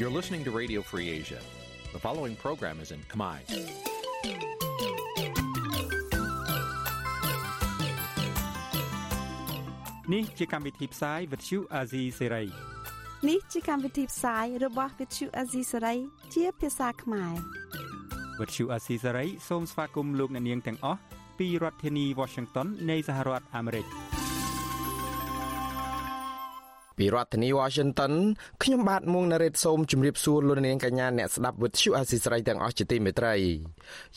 [0.00, 1.40] You're listening to Radio Free Asia.
[1.92, 3.36] The following program is in Khmer.
[10.12, 12.46] នេះជាកម្មវិធីផ្សាយ Vuthu Azizi Serai
[13.28, 15.98] នេះជាកម្មវិធីផ្សាយរបស់ Vuthu Azizi Serai
[16.34, 17.34] ជាភាសាខ្មែរ
[18.38, 21.00] Vuthu Azizi Serai សូមស្វាគមន៍លោកអ្នកនាងទាំងអស់
[21.38, 23.86] ពីរដ្ឋធានី Washington នៃសហរដ្ឋអាមេរិក
[27.00, 28.12] ពីរដ្ឋធានី Washington
[28.62, 33.34] ខ្ញុំបាទមួងណារ៉េតសូមជម្រាបសួរលោកនាងកញ្ញាអ្នកស្ដាប់វិទ្យុអាស៊ីសេរីទាំងអស់ជាទីមេត្រី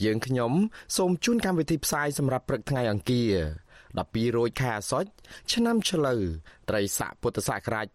[0.03, 0.51] យើងខ្ញុំ
[0.97, 3.33] សូមជូនកម្មវិធីផ្សាយសម្រាប់ព្រឹកថ្ងៃអង្គារ
[3.83, 5.09] 12រោចខែអាសត់
[5.51, 6.21] ឆ្នាំឆ្លូវ
[6.69, 7.85] ត្រីស័កពុទ្ធសករាជ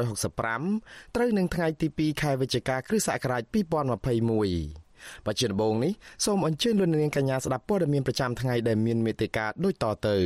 [0.00, 5.92] 2565ត្រូវនឹងថ្ងៃទី2ខែវិច្ឆិកាគ្រិស្តសករាជ2021បច្ចុប្បន្ននេះ
[6.24, 10.18] សូមអញ្ជើញលោកនាងកញ្ញាស្ដាប់ព័ត៌មានប្រចាំថ្ងៃដែលមានមេត្តាដូចតទៅ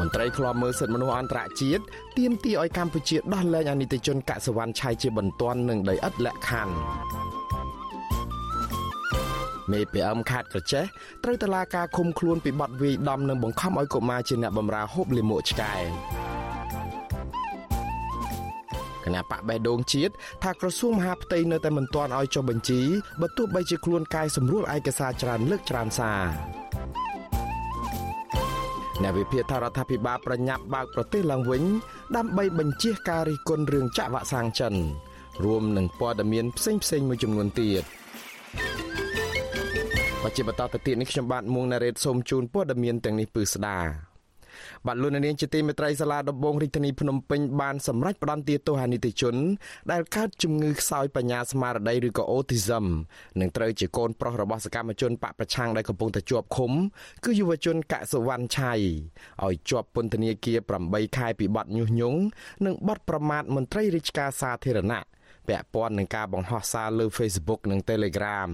[0.00, 1.82] មន្ត្រីឃ្លាំមើលសិទ្ធិមនុស្សអន្តរជាតិ
[2.18, 6.74] ទាមទារឲ្យកម្ពុជាដោះលែងអនិច្ចជនកសវណ្ណឆៃជាបន្ទាន់នឹងដីឥដ្ឋលក្ខខណ្ឌ
[9.72, 10.84] មេ PM ខាតក្រចេះ
[11.24, 15.74] ត្រូវតឡាការឃុំខ្លួនពីបទវាយដំនិងបង្ខំឲ្យកុមារជាអ្នកបម្រើហូបលាមកឆ្កែ
[19.04, 22.80] គណៈបកបេះដូងជាតិថាក្រសួងមហាផ្ទៃនៅតែមិនទាន់ឲ្យចុះបញ្ជី
[23.20, 26.63] បើទោះបីជាខ្លួនកែសម្រួលឯកសារច្រើនលើកច្រើនសារ
[29.02, 31.62] អ្នកវិភាគថារដ្ឋាភិបាលប្រញាប់បើកប្រទេសឡើងវិញ
[32.16, 34.74] ដើម្បីបញ្ជៀសការរិះគន់រឿងចាក់វ៉ាក់សាំងចិន
[35.44, 37.84] រួមនឹងព័ត៌មានផ្សេងផ្សេងមួយចំនួនទៀត
[40.22, 43.78] បច្ចុប្បន្នតទៅទៀតនេះខ្ញុំបាទមួងណារ៉េតសូមជូនព័ត៌មានទាំងនេះពឺស្ដា
[44.86, 49.34] បាទលោកនាងជាទីមេត្រីសាលាដំបងរាជធានីភ្នំពេញបានសម្រេចផ្តន្ទាទោសអានិតិជន
[49.92, 52.84] ដែលកើតជំងឺខ្សោយបញ្ញាស្មារតីឬក៏ Autism
[53.40, 56.72] និងត្រូវជាកូនប្រុសរបស់សកម្មជនបកប្រឆាំងដែលកំពុងតែជាប់ឃុំ
[57.24, 58.72] គឺយុវជនកសុវណ្ណឆៃ
[59.44, 60.58] ឲ្យជាប់ពន្ធនាគារ
[60.88, 62.20] 8ខែពីបទញុះញង់
[62.64, 65.04] និងបទប្រមាថមន្ត្រីរាជការសាធារណៈ
[65.48, 68.50] ពាក់ព័ន្ធនឹងការបង្ហោះសារលើ Facebook និង Telegram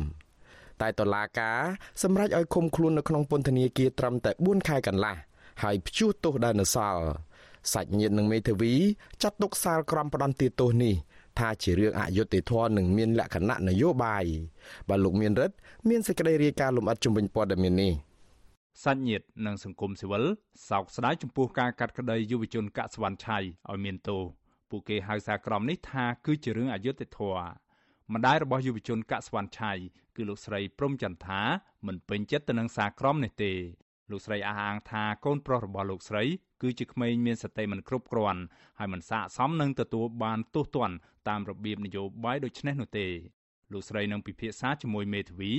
[0.83, 1.61] តែតឡាការ
[2.03, 5.17] សម្រេចឲ្យឃុំខ្លួននៅក្នុងពន្ធនាគារត្រឹមតែ4ខែកន្លះ
[5.63, 7.05] ហើយព្យួរទោសដែលនៅសល់
[7.73, 8.75] សាច់ញាតិនឹងមេធាវី
[9.23, 10.95] ចាត់ទុកសាលក្រមផ្ដន្ទាទោសនេះ
[11.39, 14.25] ថាជារឿងអយុត្តិធម៌និងមានលក្ខណៈនយោបាយ
[14.89, 15.57] បើលោកមានរិទ្ធ
[15.89, 17.93] មានសេចក្តីរាយការណ៍លម្អិតជំវិញព័ត៌មាននេះ
[18.85, 20.25] សាច់ញាតិនិងសង្គមស៊ីវិល
[20.71, 23.39] សោកស្ដាយចំពោះការកាត់ក្តីយុវជនកសវណ្ណឆៃ
[23.71, 24.23] ឲ្យមានទោស
[24.71, 29.73] ពួកគេហៅសារក្រមនេះថាគឺជារឿងអយុត្តិធម៌ម្ដាយរបស់យុវជនកសវណ្ណឆៃ
[30.17, 31.41] គឺលោកស្រីព្រំចន្ទថា
[31.87, 33.53] មិនពេញចិត្តទៅនឹងសារក្រមនេះទេ
[34.11, 36.23] លោកស្រីអះអាងថាកូនប្រុសរបស់លោកស្រី
[36.63, 38.43] គឺជាក្មេងមានសតិមិនគ្រប់គ្រាន់
[38.79, 40.97] ហើយមិនស័ក្តិសមនឹងទទួលបានទោសទណ្ឌ
[41.29, 43.07] តាមរបៀបនយោបាយដូចនេះនោះទេ
[43.73, 45.53] លោកស្រីនឹងពិភាក្សាជាមួយមេធាវី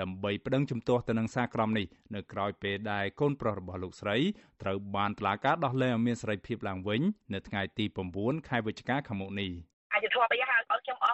[0.00, 4.16] ដើម្បីប្តឹងជំទាស់ទៅនឹងសារក្រមនេះនៅក្រៅពេលដែលកូនប្រុសរបស់លោកស្រី
[4.62, 7.00] ត្រូវបានតុលាការដោះលែងឲ្យមានសេរីភាពឡើងវិញ
[7.34, 7.84] នៅថ្ងៃទី
[8.16, 9.50] 9ខែវិច្ឆិកាខាងមុខនេះ
[9.94, 11.13] អយុធម៌បីហើយឲ្យខ្ញុំអរ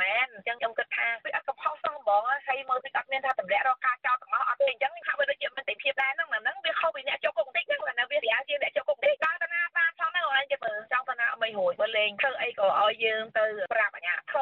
[0.00, 14.38] មែនអញ្ចឹងខ្ញុំគិតថាវាអត់កំហុសសោះហ្មងហើយមើលពីអត់មានថាតម្លាក់រកការចោទទាំងអស់អត់ទេអញ្ចឹងហាក់បីដូចជាមិនតែភាពដែរហ្នឹងហ្នឹងវាខុសពីអ្នកចូលគុកបន្តិចហ្នឹងណាវារាជាអ្នកចូលគុកបន្តិចដល់តាណាបានផងហ្នឹងអញ្ចឹងមើលចង់តាណាអត់មិនរួចបើលេងធ្វើអីក៏ឲ្យយើងទៅប្រាប់អាញាធរ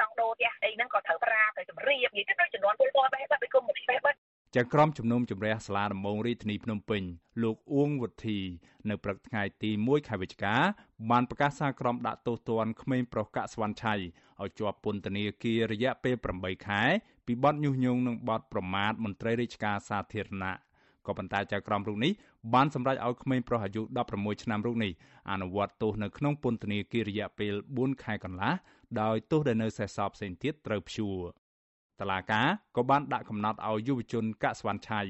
[0.00, 4.18] ចង់ដូរផ្ទះអីហ្នឹងក៏ត្រូវប្រាប់ទៅជម្រាបនិយាយទៅដូចចំនួនពលពលបេះបាត់ពីគុំបេះបាត់
[4.58, 7.02] ចៅក្រមជំនុំជម្រះសាលាដំបងរាជធានីភ្នំពេញ
[7.42, 8.38] លោកអួងវុធី
[8.88, 10.54] នៅព្រឹកថ្ងៃទី1ខែវិច្ឆិកា
[11.10, 16.82] បានប្រកាសសារក្រមដាក់ទោសទណ្ឌក្មេងប្រុសកាក់ស្វាន់ឆៃឲ្យជាប់ពន្ធនាគាររយៈពេល8ខែ
[17.26, 20.54] ពីបទញុះញង់និងបទប្រមាថមន្ត្រីរាជការសាធារណៈ
[21.06, 22.12] ក៏ប៉ុន្តែចៅក្រមរូបនេះ
[22.54, 23.82] បានសម្រេចឲ្យក្មេងប្រុសអាយុ
[24.12, 24.92] 16ឆ្នាំរូបនេះ
[25.30, 28.52] អនុវត្តទោសនៅក្នុងពន្ធនាគាររយៈពេល4ខែកន្លះ
[29.00, 31.43] ដោយទោសដែលនៅសេសសល់ផ្សេងទៀតត្រូវព្យួរ
[32.00, 32.42] តឡាកា
[32.76, 35.00] ក៏បានដាក់កំណត់ឲ្យយុវជនកសវណ្ណឆៃ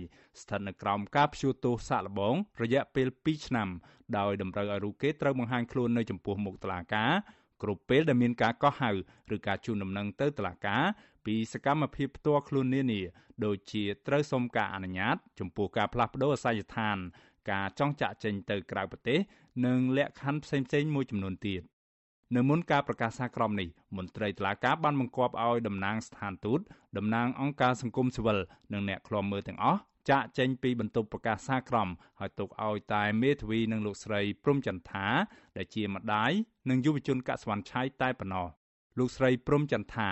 [0.41, 3.69] ស្ថិតនៅក្រោមការព្យួរទោសសាកល្បង រយៈពេល2ឆ្នាំ
[4.19, 7.05] ដោយតម្រូវឲ្យរូបគេត្រូវបង្ហាញខ្លួននៅចំពោះមុខតឡាកា
[7.62, 8.91] គ្រប់ពេលដែលមានការកោះហៅ
[9.34, 10.77] ឬការជូនដំណឹងទៅតឡាកា
[11.27, 13.01] ពីសកម្មភាពផ្ទាល់ខ្លួននានា
[13.45, 16.97] ដូចជាត្រូវសុំការអនុញ្ញាត ចំពោះការផ្លាស់ប្តូរអាសយដ្ឋាន
[17.51, 19.19] ការចង់ចាក់ចេញទៅក្រៅប្រទេស
[19.66, 21.63] និងលក្ខខណ្ឌផ្សេងៗមួយចំនួនទៀត
[22.36, 26.60] នៅមុនការប្រកាសសារក្រមនេះមន្ត្រីតុលាការបានបង្គាប់ឲ្យតំណាងស្ថានទូត
[26.97, 28.38] តំណាងអង្គការសង្គមស៊ីវិល
[28.72, 29.80] និងអ្នកឃ្លាំមើលទាំងអស់
[30.10, 31.88] ចាក់ចេញពីបន្ទប់ប្រកាសសារក្រម
[32.21, 35.06] ហើយទុកឲ្យតែមេធាវីនិងលោកស្រីព្រំចន្ទថា
[35.56, 36.32] ដែលជាម្ដាយ
[36.71, 38.47] និងយុវជនកសវណ្ណឆៃតែប៉ុណ្ណោះ
[38.98, 40.10] លោកស្រីព្រំចន្ទថា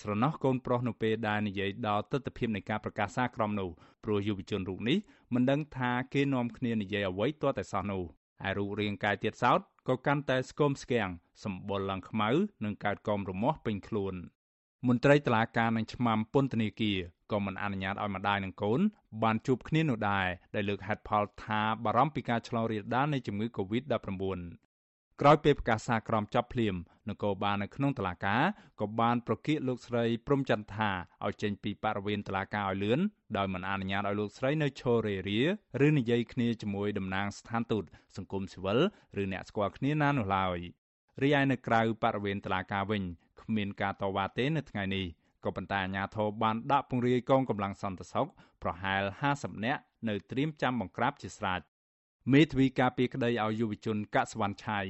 [0.00, 3.70] ស្រណោះកូនប្រុសនៅពេលដែលនិយាយដល់ទស្សនវិជ្ជានៃការប្រកាសសារក្រមនោះ
[4.04, 4.98] ព្រោះយុវជនរូបនេះ
[5.34, 8.02] មិនដឹងថាគេនាំគ្នានិយាយអ្វីទាល់តែសោះនោះ
[8.48, 11.08] ឯរូបរាងកាយទៀតសោតក៏កាន់តែស្គមស្គាំង
[11.44, 12.28] សម្បុរឡើងខ្មៅ
[12.64, 14.14] និងកើតកោមរមាស់ពេញខ្លួន
[14.88, 16.98] មន្ត្រីតឡាការនឹងឆ្មាំពន្ធនាគារ
[17.32, 18.80] ក៏ក៏មិនអនុញ្ញាតឲ្យម្ដាយនិងកូន
[19.22, 24.38] បានជួបគ្នានោះដែរដែលលើកហេតុផលថាបារម្ភពីការឆ្លងរាលដាលនៃជំងឺ Covid-19
[25.22, 26.76] ក្រោយពេលប្រកាសសារក្រមចាប់ភ្លាម
[27.10, 28.42] នគរបាលនៅក្នុងតុលាការ
[28.80, 30.90] ក៏បានប្រកាសលោកស្រីព្រំចន្ទថា
[31.24, 33.00] ឲ្យចេញពីបរិវេណតុលាការឲ្យលឿន
[33.36, 35.40] ដោយមិនអនុញ្ញាតឲ្យលោកស្រីនៅឈររេរា
[35.86, 37.84] ឬនិយាយគ្នាជាមួយតំណាងស្ថានទូត
[38.16, 38.80] សង្គមស៊ីវិល
[39.22, 40.58] ឬអ្នកស្គាល់គ្នាណានោះឡើយ
[41.22, 43.02] រីឯនៅក្រៅបរិវេណតុលាការវិញ
[43.42, 45.06] គ្មានការតវ៉ាទេនៅថ្ងៃនេះ
[45.44, 48.28] ក៏ប៉ុន្តែអាជ្ញាធរបានដាក់ពង្រាយកងកម្លាំងសន្តិសុខ
[48.62, 49.02] ប្រហែល
[49.34, 51.60] 50នាក់នៅត្រៀមចាំបង្ក្រាបជាស្រេច
[52.32, 54.80] មេធាវីការពីក្តីឲ្យយុវជនកសវណ្ណឆៃ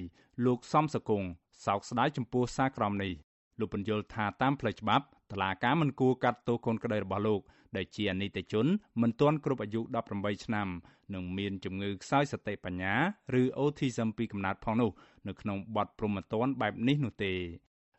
[0.44, 1.22] លោកសំសកុង
[1.66, 3.12] សោកស្ដាយចំពោះសារក្រមនេះ
[3.60, 7.40] លោកបញ្យល់ថាតាមផ្លូវច្បាប់តឡាការមិនគួរកាត់ទោសកូនក្តីរបស់លោក
[7.76, 8.66] ដែលជាអនិច្ចជន
[9.02, 9.81] មិនទាន់គ្រប់អាយុ
[10.12, 10.69] 18ឆ្នាំ
[11.14, 12.94] និងមានជំងឺខ្សោយសតិបញ្ញា
[13.40, 14.90] ឬ autism ពីកំណើតផងនោះ
[15.28, 17.32] នៅក្នុងបទព្រហ្មទណ្ឌបែបនេះនោះទេ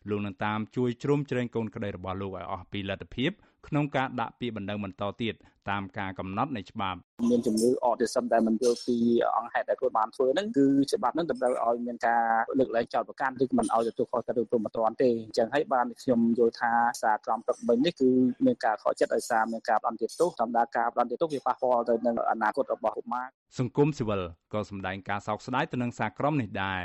[0.09, 3.31] លោកនឹងតាមជួយជ្រោមជ្រែងកូនក្តីរបស់លោកឲ្យអស់ពីលទ្ធភាព
[3.67, 5.35] ក្នុងការដាក់ពាក្យបណ្ដឹងបន្តទៀត
[5.69, 8.97] តាមការកំណត់នៃច្បាប់មានជំងឺ autism ដែលមិនយល់ពី
[9.37, 12.23] អង្គហេតុដែលខ្លួនបានធ្វើហ្នឹងគឺច្បាប់ហ្នឹងតម្រូវឲ្យមានការ
[12.59, 16.71] លើកលែងចោតប្រកាន់ឬមិនឲ្យទទួលខុសត្រូវព្រមត្តនទេអញ្ចឹងហើយបានខ្ញុំយល់ថា
[17.01, 18.09] សារក្រមព្រឹកមិញនេះគឺ
[18.45, 23.27] មានការខកចិត្តដោយសារមានការបន្តទៀតទោសធម្មតាការបន្តទៀតទោសវាប៉ះពាល់ទៅនឹងអនាគតរបស់កុមារ
[23.59, 24.21] សង្គមស៊ីវិល
[24.53, 26.83] ក៏សម្ដែងការសោកស្ដាយទៅនឹងសារក្រមនេះដែរ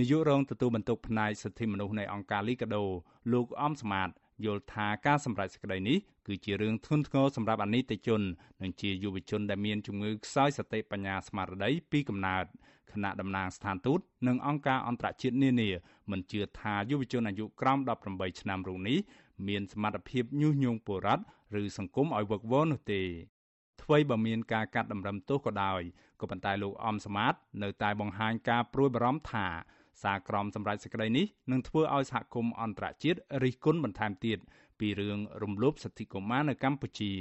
[0.00, 2.84] នាយករងទទួលបន្ទុកផ្នែកសិទ្ធិមនុស្សនៃអង្គការលីកាដូ
[3.32, 4.08] លោកអំសមាត
[4.44, 8.20] យល់ថាការសម្រេចសេចក្តីនេះគឺជារឿងធ្ងន់ធ្ងរសម្រាប់អនិច្ចជន
[8.62, 12.44] និងជាយុវជនដែលមានជំងឺខ្សោយសតិបញ្ញាស្មារតីពីកំណើត
[12.92, 15.70] គណៈតំណាងស្ថានទូតនិងអង្គការអន្តរជាតិនានា
[16.10, 17.78] មិនជឿថាយុវជនអាយុក្រោម
[18.08, 18.98] 18ឆ្នាំរូបនេះ
[19.48, 21.24] មានសមត្ថភាពញុះញង់ពលរដ្ឋ
[21.60, 23.02] ឬសង្គមឲ្យវឹកវរនោះទេ
[23.82, 25.82] ថ្មីបើមានការកាត់តម្រឹមទោសក៏ដោយ
[26.20, 29.46] ក៏ប៉ុន្តែលោកអំសមាតនៅតែបង្ហាញការព្រួយបារម្ភថា
[30.02, 34.38] សារក្រមសម្រាប់សេចក្តីនេះនឹងធ្វើឲ្យសហគមន៍អន្តរជាតិរិះគន់បន្ថែមទៀត
[34.78, 37.12] ពីរឿងរំលោភសិទ្ធិកុមារនៅកម្ពុជា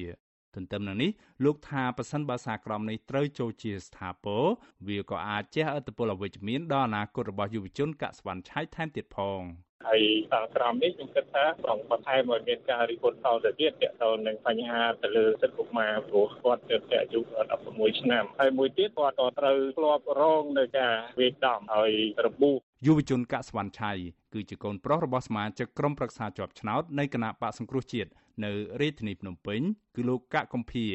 [0.55, 1.11] ទន្ទឹមនឹងនេះ
[1.45, 4.43] លោកថាប៉ះសិនបើសារក្រមនេះត្រូវចូលជាស្ថាពរ
[4.87, 9.41] វាក៏អាចជះឥទ្ធិពលអវិជ្ជមានដល់អនាគតរបស់យុវជនកសវណ្ណឆៃថែមទៀតផង
[9.87, 17.19] ហើយសារក្រមនេះខ្ញុំគិតថាប្រងបន្ថែមឲ្យមានការរិះគន់តទៅទៀតទាក់ទងនឹងបញ្ហាទៅលើសិទ្ធិកុមារព្រោះគាត់ទៅតែអាយុ
[17.59, 21.91] 16ឆ្នាំហើយមួយទៀតគាត់ក៏ត្រូវធ្លាប់រងនៅការវាយដំហើយ
[22.25, 23.91] របួស យុវជនកសវណ្ណឆៃ
[24.33, 28.09] គឺជាកូនប្រុសរបស់សមាជិកក្រុមប្រឹក្សាជាប់ឆ្នោតនៃគណៈបកសង្គ្រោះជាតិ
[28.45, 28.51] នៅ
[28.81, 29.61] រាជធានីភ្នំពេញ
[29.95, 30.85] គឺលោកកកកំភៀ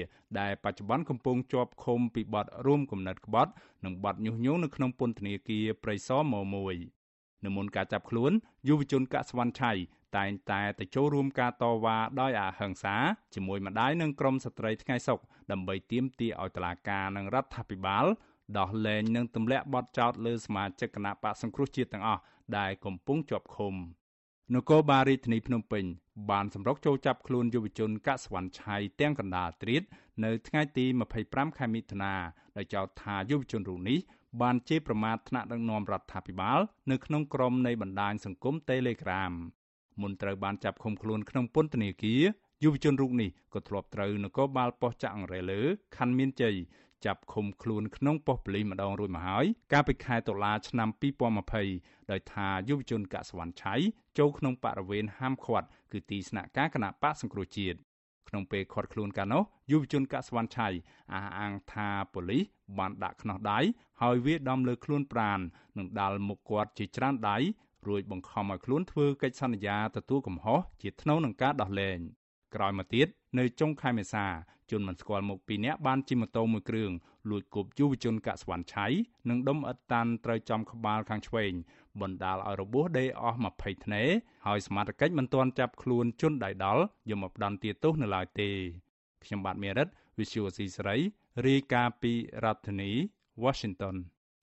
[0.41, 3.53] ដែលបច្ចុប្បន្នកំពុងជាប់ឃុំពីបទរួមគំនិតក្បត់
[3.85, 6.35] និងបទញុះញង់នៅក្នុងពន្ធនាគារព្រៃសរម
[6.91, 8.33] 1នៅមុនការចាប់ខ្លួន
[8.69, 9.73] យុវជនកសវណ្ណឆៃ
[10.17, 12.97] តែងតែទៅចូលរួមការតវ៉ាដោយអហិង្សា
[13.35, 15.19] ជាមួយម្ដាយនិងក្រុមស្ត្រីថ្ងៃសុក
[15.53, 18.07] ដើម្បីទាមទារឲ្យតុលាការនិងរដ្ឋាភិបាល
[18.59, 22.21] ដោះលែងនិងទម្លាក់បទចោទលើសមាជិកគណៈបកសង្គ្រោះជាតិទាំងអស់
[22.59, 23.75] ដែលកំពុងជាប់ឃុំ
[24.55, 25.85] នគរបាលរាជធានីភ្នំពេញ
[26.31, 29.83] បានសម្រុកចូលចាប់ខ្លួនយុវជនកសវណ្ណឆៃទាំងកណ្ដាលត្រៀត
[30.25, 30.85] នៅថ្ងៃទី
[31.23, 32.15] 25ខែមិថុនា
[32.57, 33.99] ដោយចោទថាយុវជនរូបនេះ
[34.43, 36.61] បានជេរប្រមាថថ្នាក់ដឹកនាំរដ្ឋាភិបាល
[36.91, 39.33] នៅក្នុងក្រុមនៃបណ្ដាញសង្គម Telegram
[40.01, 42.23] មុនត្រូវបានចាប់ឃុំខ្លួនក្នុងពន្ធនាគារ
[42.65, 45.61] យុវជនរូបនេះក៏ធ្លាប់ត្រូវនគរបាលប៉ុស្តិ៍ចាក់អង្រែលើ
[45.97, 46.57] ខណ្ឌមានជ័យ
[47.07, 50.89] ចាប់ឃុំខ្លួនក្នុងប៉ុស្តិ៍ប៉ូលីសម្ដងរួចមកហើយកាលពីខែតុលាឆ្នាំ
[51.51, 53.75] 2020ដោយថាយុវជនកសវណ្ណឆៃ
[54.19, 57.79] ចូលក្នុងបរិវេណហាមឃាត់គឺទីស្នាក់ការគណៈបកសង្គ្រោះជាតិ
[58.29, 60.69] ក្នុងពេលឃាត់ខ្លួនកាលនោះយុវជនកសវណ្ណឆៃ
[61.13, 62.43] អះអាងថាប៉ូលីស
[62.79, 63.61] បានដាក់ខ្នោះដៃ
[64.03, 65.41] ហើយវាដំលើខ្លួនប្រាន
[65.79, 67.37] និងដាល់មុខគាត់ជាច្រើនដៃ
[67.89, 71.99] រួចបង្ខំឲ្យខ្លួនធ្វើកិច្ចសន្យាទទួលកំហុសជាថ្នូវនឹងការដោះលែង
[72.55, 73.07] ក្រោយមកទៀត
[73.39, 74.27] នៅចុងខែមេសា
[74.71, 76.91] ជនមិនស្គាល់មុខពីរនាក់បានជិះម៉ូតូមួយគ្រឿង
[77.31, 78.87] លួចគប់យុវជនកសវណ្ណឆៃ
[79.29, 81.53] និងដុំអិតតាន់ត្រូវចំក្បាលខាងឆ្វេង
[82.01, 84.03] បណ្ដាលឲ្យរបួសដេកអស់20ធ្នេ
[84.47, 88.51] ហើយសមត្ថកិច្ចមិនទាន់ចាប់ខ្លួនជនដៃដល់យកមកផ្ដន្ទាទោសនៅឡើយទេ
[89.25, 90.97] ខ្ញុំបាទមេរិត Visual C ស្រី
[91.47, 92.13] រាយការណ៍ពី
[92.45, 92.91] រដ្ឋធានី
[93.45, 93.97] Washington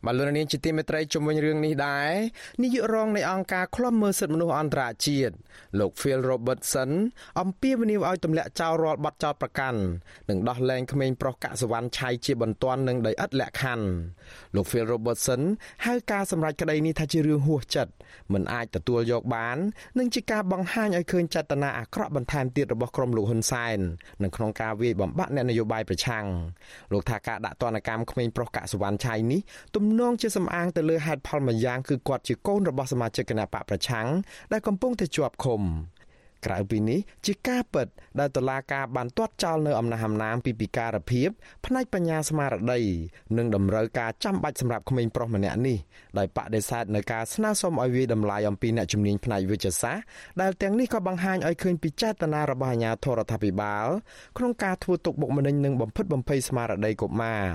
[0.06, 2.12] បាទលោកនាងជាទីមេត្រីជំវិញរឿងនេះដែរ
[2.63, 5.34] នាយករងនៃអង្គការឃ្លាំមើលសិទ្ធិមនុស្សអន្តរជាតិ
[5.80, 6.89] លោក Phil Robertson
[7.42, 9.80] អំពាវនាវឲ្យទម្លាក់ចោលរាល់បទចោទប្រកាន់
[10.30, 13.88] និងដោះលែងក្មេងប្រុសកសវណ្ណឆៃជាបន្ទាន់និងដោយឥតលក្ខខណ្ឌ
[14.56, 15.42] លោក Phil Robertson
[15.86, 17.92] ហៅការសម្រេចក្តីនេះថាជារឿងហួសចិត្ត
[18.34, 19.58] មិនអាចទទួលយកបាន
[20.00, 23.80] និងជាការបង្ហាញឲ្យឃើញចេតនាអាក្រក់បន្ថែមទៀតរបស់ក្រុមលោកហ៊ុនសែន
[24.24, 26.25] នៅក្នុងការវាយបំបាក់អ្នកនយោបាយប្រឆាំង
[26.92, 29.42] លោកថាការដាក់ទណ្ឌកម្មក្មេងប្រុសកសវណ្ណឆៃនេះ
[29.75, 34.08] ទំនងជាសំអាងទៅលើហេតុផលមួយយ៉ាងគឺគាត់ជាកូនរបស់សមាជិកគណៈបកប្រឆាំង
[34.51, 35.62] ដែលកំពុងតែជាប់ឃុំ
[36.46, 37.88] ក្រៅពីនេះជាការពិត
[38.20, 41.29] ដែលតុលាការបានទាត់ចោលនៅអំណះអំណាងពីពិការភាព
[41.65, 42.82] ផ្នែកបញ្ញាស្មារតី
[43.38, 45.77] និងតម្រូវការចាំបាច់សម្រាប់ក្មេងប្រុសម្នាក់នេះ
[46.17, 50.03] ដោយបដិសេធនៅការស្នើសុំឲ្យវាយតម្លៃអំពីអ្នកជំនាញផ្នែកវិទ្យាសាស្ត្រ
[50.41, 53.88] ដែលទាំងនេះក៏បង្ហាញឲ្យឃើញពីចេតនារបស់អាជ្ញាធររដ្ឋាភិបាល
[54.38, 57.46] ក្នុងការធ្វើទុកបុកម្នេញនិងបំផិតបំភ័យស្មារតីកុមារ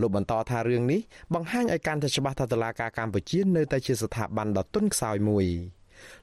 [0.00, 1.00] លោកបន្តថារឿងនេះ
[1.34, 5.46] បង្ហាញឲ្យកាន់តែច្បាស់ថាតុលាការកម្ពុជានៅតែជាស្ថាប័នដ៏ទន់ខ្សោយមួយ។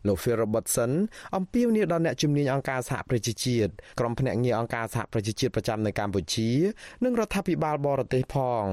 [0.08, 0.92] លោក Phil Robertson
[1.36, 6.50] អំពាវនាវដល់អ្នកជំនាញអង្គការសហប្រជាជាតិក្រុមភ្នាក់ងារអង្គការសហប្រជាជាតិប្រចាំនៅកម្ពុជា
[7.04, 8.64] និងរដ្ឋាភិបាលបរទេសផង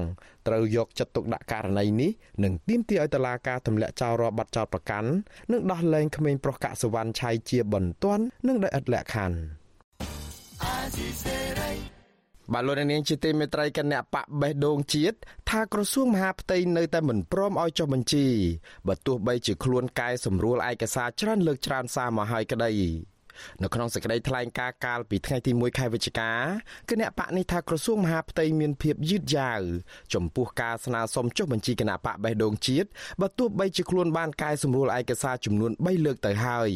[0.47, 2.11] ត្រូវយកចិត្តទុកដាក់ករណីនេះ
[2.43, 5.09] និងទាមទារឲ្យតុលាការទម្លាក់ចោលរាល់បទចោទប្រកាន់
[5.51, 9.37] និងដោះលែងក្មេងប្រុសកសវណ្ណឆៃជាបន្ទាន់និងដោយឥតលក្ខខណ្ឌ
[12.53, 15.17] បាទលោកនាងជាទីមេត្រីគណៈបកបេះដូងជាតិ
[15.49, 18.27] ថាក្រសួងមហាផ្ទៃនៅតែមិនព្រមឲ្យចុះបញ្ជី
[18.87, 22.71] បើទោះបីជាខ្លួនកែសម្រួលឯកសារច្រើនលើកច្រើនសារមកហើយក្តី
[23.61, 26.31] នៅក្នុងសេចក្តីថ្លែងការណ៍កាលពីថ្ងៃទី1ខែវិច្ឆិកា
[26.89, 29.61] គណៈបកនេះថាក្រសួងមហាផ្ទៃមានភាពយឺតយ៉ាវ
[30.13, 32.87] ចំពោះការស្នើសុំចុះបញ្ជីគណៈបកបេះដូងជាតិ
[33.21, 36.69] បើទោះបីជាខ្លួនបានកែសម្រួលឯកសារចំនួន3លើកទៅហើយ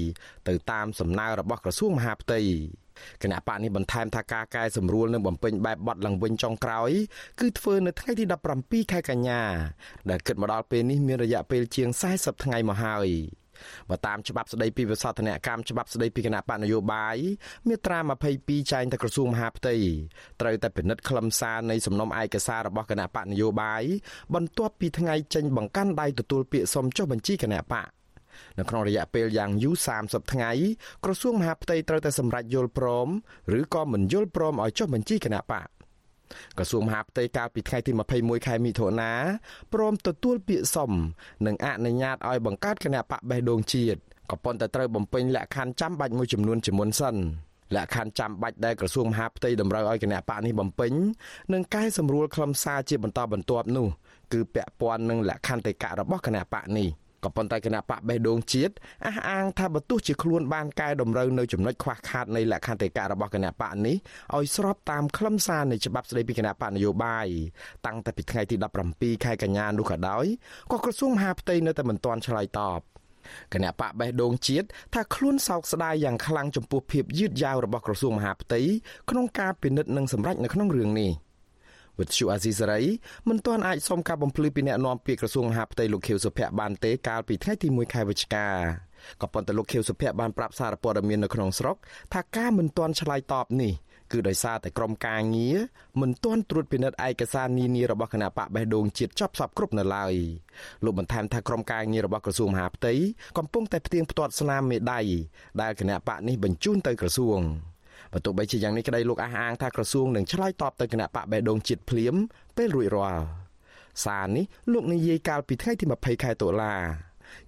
[0.48, 2.42] ទៅតាមសំណើរបស់ក្រសួងមហាផ្ទៃ
[3.24, 6.92] គណៈបកនេះបន្ថែមថាការកែសម្រួលនិងបំពេញបែបបត់ឡើងវិញចុងក្រោយ
[7.40, 8.24] គឺធ្វើនៅថ្ងៃទី
[8.60, 9.42] 17ខែកញ្ញា
[10.10, 13.10] ដែលគិតមកដល់ពេលនេះមានរយៈពេលជាង40ថ្ងៃមកហើយ
[13.90, 17.18] បើតាមច្បាប់ស្តីពីវិសោធនកម្មច្បាប់ស្តីពីគណៈបកនយោបាយ
[17.68, 18.00] មាត្រា
[18.36, 19.76] 22ចែងទៅក្រសួងមហាផ្ទៃ
[20.42, 23.84] ត្រូវតែពិនិត្យខ្លឹមសារនៃសំណុំឯកសាររបស់គណៈបកនយោបាយ
[24.36, 27.88] បន្ទាប់ពីថ្ងៃចេញបង្កាន់ដៃទទួលពាក្យសុំចុះបញ្ជីគណៈបក
[28.60, 30.52] នៅក្នុងរយៈពេលយ៉ាងយូរ30ថ្ងៃ
[31.06, 33.08] ក្រសួងមហាផ្ទៃត្រូវតែសម្រេចយល់ព្រម
[33.60, 35.68] ឬក៏មិនយល់ព្រមឲ្យចុះបញ្ជីគណៈបក
[36.58, 39.12] ក្រសួងមហាផ្ទៃកាលពីថ្ងៃទី21ខែមិថុនា
[39.74, 40.92] ព្រមទទួលពាក្យសុំ
[41.46, 44.00] និងអនុញ្ញាតឲ្យបង្កើតគណៈបកបេះដូងជាតិ
[44.32, 47.16] ក៏ប៉ុន្តែត្រូវបំពេញលក្ខខណ្ឌចាំបាច់មួយចំនួនជាមុនសិន
[47.76, 50.94] លក្ខខណ្ឌចាំបាច់ដែលក្រសួងមហាផ្ទៃតម្រូវឲ្យគណៈបកនេះបំពេញ
[51.54, 53.88] និងកែសម្រួលខ្លឹមសារជាបន្តបន្ទាប់នោះ
[54.34, 56.88] គឺពាក់ព័ន្ធនឹងលក្ខន្តិកៈរបស់គណៈបកនេះ
[57.24, 58.74] ក៏ប៉ុន្តែគណៈបកបេះដូងជាតិ
[59.06, 63.96] អះអាងថាបើទោះជាខ្លួនបានកែតម្រូវនៅចំណុចខ្វះខាតនៃលក្ខន្តិកៈរបស់គណៈបកនេះ
[64.36, 67.28] ឲ្យស្របតាមខ្លឹមសារនៃច្បាប់ស្តីពីគណៈបកនយោបាយ
[67.86, 68.56] តាំងតែពីថ្ងៃទី
[68.90, 70.26] 17ខែកញ្ញានោះក៏ដោយ
[70.72, 72.82] ក៏ក្រសួងមហាផ្ទៃនៅតែមិនទាន់ឆ្លើយតប
[73.54, 78.62] គណៈបកបេះដូងជាតិថាខ្លួនសោកស្ដាយយ៉ាងខ្លាំងចំពោះភាពយឺតយ៉ាវរបស់ក្រសួងមហាផ្ទៃ
[79.10, 81.12] ក្នុងការពិនិត្យនិងសម្រេចនៅក្នុងរឿងនេះ។
[82.00, 82.82] វិទ្យុអាស៊ីសេរី
[83.30, 88.48] មិនទាន់អាចសុំការបំភ្លឺពីអ្នកនាំពាក្យក្រសួងមហាផ្ទៃលោកខៀវសុភ័ក្របានទេកាលពីថ្ងៃទី1ខែវិច្ឆិកា
[89.22, 91.78] ក៏ប៉ុន្តែលោកខៀវសុភ័ក្របានប្រាប់សារព័ត៌មាននៅក្នុងស្រុក
[92.14, 93.74] ថាការមិនទាន់ឆ្លើយតបនេះ
[94.12, 95.58] គឺដោយសារតែក្រុមការងារ
[96.02, 100.14] មិនទាន់ត្រួតពិនិត្យឯកសារនានារបស់គណៈបកបេះដូងជាតិចប់សពគ្រប់នៅឡើយ
[100.84, 102.94] លោកបន្ថែមថាក្រុមការងាររបស់ក្រសួងមហាផ្ទៃ
[103.38, 105.02] កំពុងតែផ្ទៀងផ្ទាត់ស្នាមមេដៃ
[105.62, 107.42] ដែលគណៈបកនេះបញ្ជូនទៅក្រសួង
[108.14, 112.16] បើទោះបីជាយ៉ាងនេះក្តីលោកអះអាងថាក្រសួងនឹងឆ្លើយតបទៅគណៈបកបេះដូងជាតិភ្លាម
[112.58, 113.24] ពេលរួចរាល់
[114.04, 116.76] សារនេះលោកនិយាយកាលពីថ្ងៃទី20ខែតុលា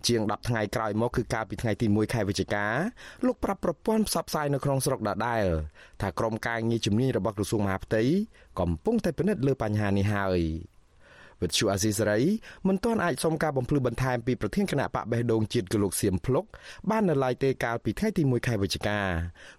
[0.07, 2.65] ជាង10ថ្ងៃក្រោយមកគឺកាលពីថ្ងៃទី1ខែវិច្ឆិកា
[3.25, 5.45] លោកប្រាប់ប្រព័ន្ធផ្សព្វផ្សាយនៅក្នុងស្រុកដដែល
[6.01, 8.03] ថាក្រុមការងារជំនាញរបស់ក្រសួងមហាផ្ទៃ
[8.59, 10.39] កំពុងតែពិនិត្យលើបញ្ហានេះហើយ
[11.41, 12.19] វិទ្យុអាស៊ីសេរី
[12.67, 16.45] មិនទាន់អាចសុំការបំភ្លឺបន្ថែមពីប្រធានគណៈបកបេះដូងជាតិគឺលោកសៀមភ្លុក
[16.89, 18.99] បាននៅឡើយទេកាលពីថ្ងៃទី1ខែវិច្ឆិកា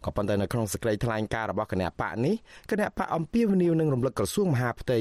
[0.05, 2.35] ក៏ប៉ុន្តែនៅក្នុងសេចក្តីថ្លែងការណ៍របស់គណៈបកនេះ
[2.71, 4.99] គណៈបកអំពាវនាវនឹងរំលឹកក្រសួងមហាផ្ទៃ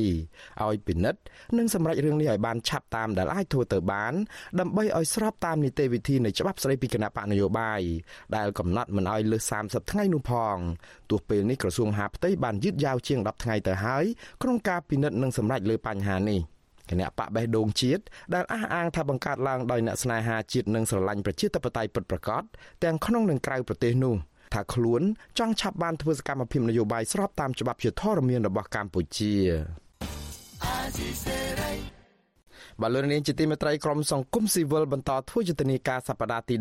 [0.63, 1.21] ឲ្យពិនិត្យ
[1.57, 4.13] និងសម្រេចរឿងនេះឲ្យបានឆាប់តាមដែលអាចធ្វើទៅបាន
[4.59, 7.81] ដើម្បីឲ្យស្របតាមនីតិវិធីនៃច្បាប់ស្តីពីគណៈបកនយោបាយ
[8.35, 10.57] ដែលកំណត់មិនឲ្យលើស30ថ្ងៃនោះផង
[11.09, 14.05] ទោះពេលនេះក្រសួងមហាផ្ទៃបានយឺតយ៉ាវជាង10ថ្ងៃទៅហើយ
[14.41, 16.41] ក្នុងការពិនិត្យនិងសម្រេចលើបញ្ហានេះ
[16.89, 22.43] គណៈបកបេះដូងជាតិដែលអះអាងថាបង្កើតឡើងដោយអ្នកស្នេហាជាតិនិងស្រឡាញ់ប្រជាធិបតេយ្យពិតប្រាកដ
[22.83, 24.15] ទាំងក្នុងនិងក្រៅប្រទេសនោះ
[24.53, 25.01] ថាខ្លួន
[25.39, 29.33] ចង់ឆាប់បានធ្វើសកម្មភាពនយោបាយស្របតាមច្បាប់ជាធរមានរបស់កម្ពុជា
[32.81, 36.55] បលរនាងជាទីមេត្រីក្រមសង្គមស៊ីវិលបន្តធ្វើយុទ្ធនាការសប្តាហ៍ទី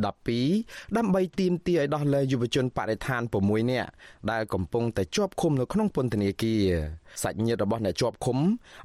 [0.44, 3.90] 12ដើម្បីទាមទារឲ្យដោះលែងយុវជនបរិស្ថាន6នាក់
[4.30, 6.64] ដែលកំពុងតែជាប់ឃុំនៅក្នុងពន្ធនាគារ
[7.22, 8.38] សាច់ញាតិរបស់អ្នកជាប់ឃុំ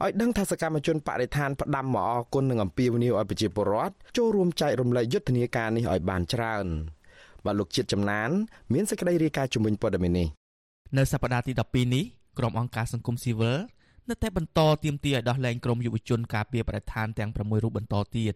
[0.03, 6.65] ឲ្យដឹងថាសកម្មជនបរិស្ថានផ្ដាំមកអគុណនឹងអំពាវនាវឲ្យប្រជាពលរដ្ឋចូលរួមចែករំលែកយុទ្ធនាការនេះឲ្យបានច្រើន
[7.45, 8.29] បាទលោកជាតិចំណាន
[8.73, 10.27] មានសេចក្តីរាយការណ៍ជំវិញព័ត៌មាននេះ
[10.97, 12.05] នៅសប្តាហ៍ទី12នេះ
[12.37, 13.57] ក្រុមអង្គការសង្គមស៊ីវិល
[14.09, 18.33] នៅតែបន្តទាមទារឲ្យដោះលែងក្រុមយុវជនការពារបរិស្ថានទាំង6រូបបន្តទៀត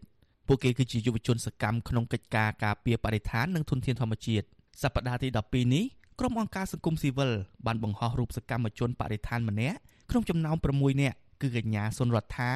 [0.48, 4.46] ពួកគេគឺជាយុវជនសកម្មក្នុងកិច្ចការការពារបរិស្ថាននិងធនធានធម្មជាតិ
[4.82, 5.84] សប្តាហ៍ទី12នេះ
[6.20, 7.32] ក្រុមអង្គការសង្គមស៊ីវិល
[7.66, 9.78] បានបង្ហោះរូបសកម្មជនបរិស្ថានម្នាក់
[10.10, 12.52] ក្នុងចំណោម6នាក់គឺកញ្ញាសុនរដ្ឋា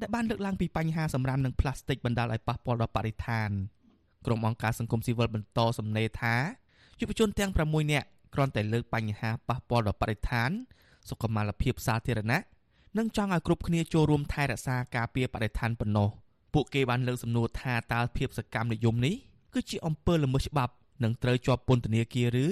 [0.00, 3.50] ដែលបានលើកឡើងពីបញ្ហាសម្រាមនិងផ្លាស្ទិកបណ្ដាលឲ្យប៉ះពាល់ដល់បរិស្ថាន
[4.26, 6.36] ក្រុមអង្គការសង្គមស៊ីវិលបន្តសំណេរថា
[7.00, 10.50] យុវជនទាំង6នាក់គ្រាន់តែលើកបញ្ហាប៉ះពាល់ដល់បរិស្ថាន
[11.08, 12.40] សុខុមាលភាពសាធារណៈ
[12.98, 16.08] និងចង់ឲ្យគ្រប់គ្នាចូលរួមថែរក្សាការពារបរិស្ថានប៉ុណ្ណោះ
[16.54, 19.14] ពួកគេបានលើកសំណួរថាតើភាពសកម្មនិយមនេះ
[19.54, 20.72] គឺជាអំពើល្មើសច្បាប់
[21.02, 22.46] និងត្រូវជាប់ពន្ធនាគារឬ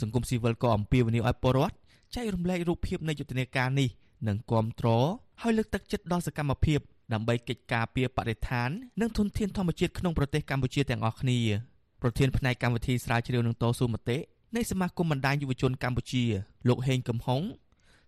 [0.00, 1.74] សង្គមស៊ីវិលក៏អំពាវនាវឲ្យពលរដ្ឋ
[2.14, 3.88] ចែករំលែករូបភាពនៃយុទ្ធនាការនេះ
[4.28, 6.78] និងគាំទ្រឲ្យលើកទឹកចិត្តដល់សកម្មភាព
[7.12, 8.68] ដើម្បីកិច្ចការពារបរិស្ថាន
[9.00, 11.38] និងធនធានធម្មជាតិក្នុងប្រទេសកម្ពុជាទាំងអស់គ្នា
[12.02, 14.18] ប្រធានផ្នែកកម្មវិធីស្រាវជ្រាវនឹងតស៊ូមតិ
[14.56, 16.24] នៃសមាគមបណ្ដាញយុវជនកម្ពុជា
[16.68, 17.40] លោកហេងកំហុង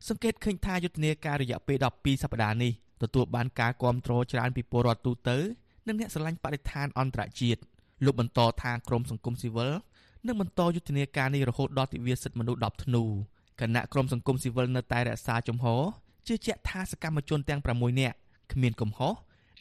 [0.08, 5.38] សង្កេតឃើញថាយុទ្ធនាការរយៈពេល12សប្តាហ៍នេះទទួលបានការគាំទ្រច្រើនពីពលរដ្ឋទូទៅ
[5.86, 7.60] និងអ្នកស្រឡាញ់បរិស្ថានអន្តរជាតិ
[8.04, 9.70] លោកបន្តថាក្រមសង្គមស៊ីវិល
[10.26, 13.02] នឹងបន្តយុទ្ធនាការនេះរហូតដល់ទិវាសិទ្ធិមនុស្ស10ធ្នូ
[13.60, 15.82] គណៈក្រមសង្គមស៊ីវិលនៅតែរក្សាជំហរ
[16.28, 18.16] ជឿជាក់ថាសកម្មជនទាំង6នាក់
[18.52, 19.14] គ្មានកំហុស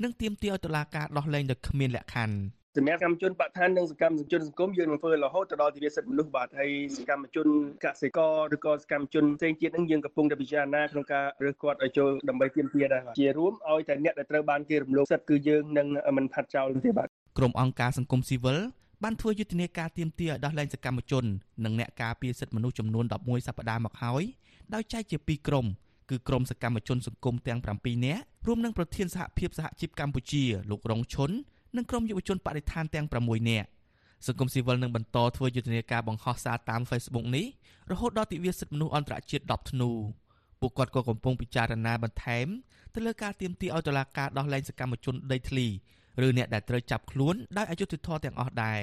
[0.03, 2.35] និងទាមទារឲ្យតុលាការដោះលែងដោយគ្មានលក្ខខណ្ឌ
[2.77, 7.47] សម្រាប់កម្មជនបកឋាននិងសកម្មជនសង្គមយើងនឹងធ្វើរហូតទៅដល់ទិវាសិទ្ធិមនុស្សបាទហើយសកម្មជន
[7.85, 17.07] កសិករឬក៏សកម្មជនផ្សេងទៀតនឹងយើងកំពុងតែពិចារណាក្នុងការរើសគាត់ឲ្យចូលដើម្បីទាមទារដែរជារួមឲ្យតែអ្នកដែលត្រូវបានគេរំលោភសិទ្ធិគឺយើងនឹងមិនផាត់ចោលទេបាទ
[17.37, 18.57] ក្រុមអង្គការសង្គមស៊ីវិល
[19.03, 21.23] បានធ្វើយុទ្ធនាការទាមទារឲ្យដោះលែងសកម្មជន
[21.65, 24.23] និងអ្នកការពារសិទ្ធិមនុស្សចំនួន11សប្តាហ៍មកហើយ
[24.73, 25.65] ដោយចែកជា2ក្រុម
[26.09, 31.31] គឺក្រុមសកម្មជនសង្គមទាំង7នាក់រួមនឹងប្រធានសហភាពសហជីពកម្ពុជាលោករងឈុន
[31.75, 33.67] និងក្រុមយុវជនបរិស្ថានទាំង6នាក់
[34.27, 37.45] សង្គមស៊ីវិលនឹងបន្តធ្វើយុទ្ធនាការបង្ហោះសារតាម Facebook នេះ
[37.91, 39.89] រហូតដល់ទិវាសិទ្ធិមនុស្សអន្តរជាតិ10ធ្នូ
[40.59, 42.47] ពួកគាត់ក៏កំពុងពិចារណាបន្ថែម
[42.93, 45.67] ទៅលើការទាមទារឲ្យតុលាការដោះលែងសកម្មជនដីធ្លី
[46.25, 48.81] ឬអ្នកដែលត្រូវចាប់ខ្លួនដោយអយុត្តិធម៌ទាំងអស់ដែរ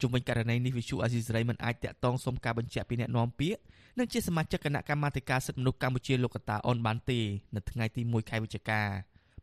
[0.00, 3.60] ជុំវិញករណីនេះវិសុអាស៊ីសេរីមិនអាចតាក់ទងសុំការបញ្ជាក់ពីអ្នកនាំពាក្យ
[3.98, 7.20] និងជាសមាជិកគណៈកម្មាធិការសិទ្ធិមនុស្សកម្ពុជាលោកកតាអនបានទេ
[7.54, 8.82] នៅថ្ងៃទី1ខែវិច្ឆិកា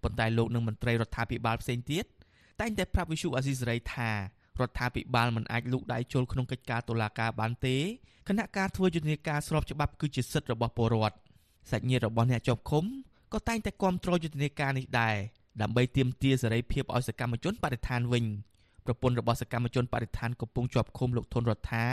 [0.04, 2.06] ប៉ុន្តែលោកនិងមន្ត្រីរដ្ឋាភិបាលផ្សេងទៀត
[2.60, 4.18] តែងតែប្រាប់វិសុអាស៊ីសេរីថារ
[4.70, 7.78] ដ្ឋាភិបាលមិនអាចលូកដៃចូលក្នុងកិច្ចការតុលាការបានទេ
[8.28, 11.18] គណៈការធ្វើយុទ្ធនាការស្របច្បាប់គឺជាសិទ្ធិរបស់ពលរដ្ឋ
[11.72, 12.86] សាច់ញាតិរបស់អ្នកជាប់ឃុំ
[13.34, 15.16] ក៏តែងតែគាំទ្រយុទ្ធនាការនេះដែរ
[15.62, 18.26] ដើម្បីទាមទារសេរីភាពឲ្យសកម្មជនបរិស្ថានវិញ
[18.86, 21.86] ប្រពន្ធរបស់សកម្មជនបរិស្ថានកំពុងជាប់ឃុំលោកធុនរដ្ឋា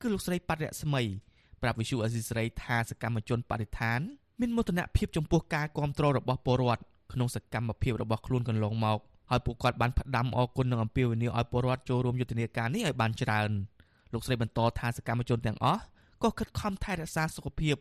[0.00, 1.02] គឺលោកស្រីប៉ាត់រស្មី
[1.62, 4.00] ប្រាប់វិសុអាស៊ីសេរីថាសកម្មជនបរិស្ថាន
[4.40, 6.82] មានមោទនភាពចំពោះការគាំទ្ររបស់ពលរដ្ឋ
[7.12, 8.98] ក្នុងសកម្មភាពរបស់ខ្លួនកន្លងមក
[9.30, 13.50] ហើយពួកគាត់បានផ្ដាំអគុណនឹងអំពាវនាវឲ្យពលរដ្ឋចូលរួមយុទ្ធនាការនេះឲ្យបានច្រើន
[14.12, 15.82] លោកស្រីបន្តថាសកម្មជនទាំងអស់
[16.22, 17.76] ក៏ខិតខំថែរក្សាសុខភាព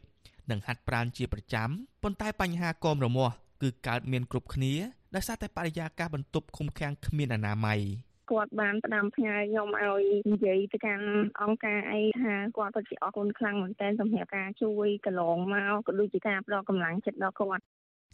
[0.51, 1.69] និងហាត់ប្រាណជាប្រចាំ
[2.03, 4.73] ប៉ុន្តែបញ្ហាកមរមាស់គឺកើតមានគ្រប់គ្នា
[5.15, 7.79] ដោយសារតែបរិយាកាសបន្ទប់ឃុំឃាំងគ្មានអនាម័យ
[8.31, 11.05] គាត់បានផ្ដាំផ្ញើខ្ញុំឲ្យនិយាយទៅកាន់
[11.41, 17.63] អង្គការអីថាគាត់ពិតជាអរគុណខ្លាំងមែនទែនសម្រាប់ការជួយកន្លងមកក៏ដូចជាការផ្ដល់កម្លាំងចិត្តដល់គាត់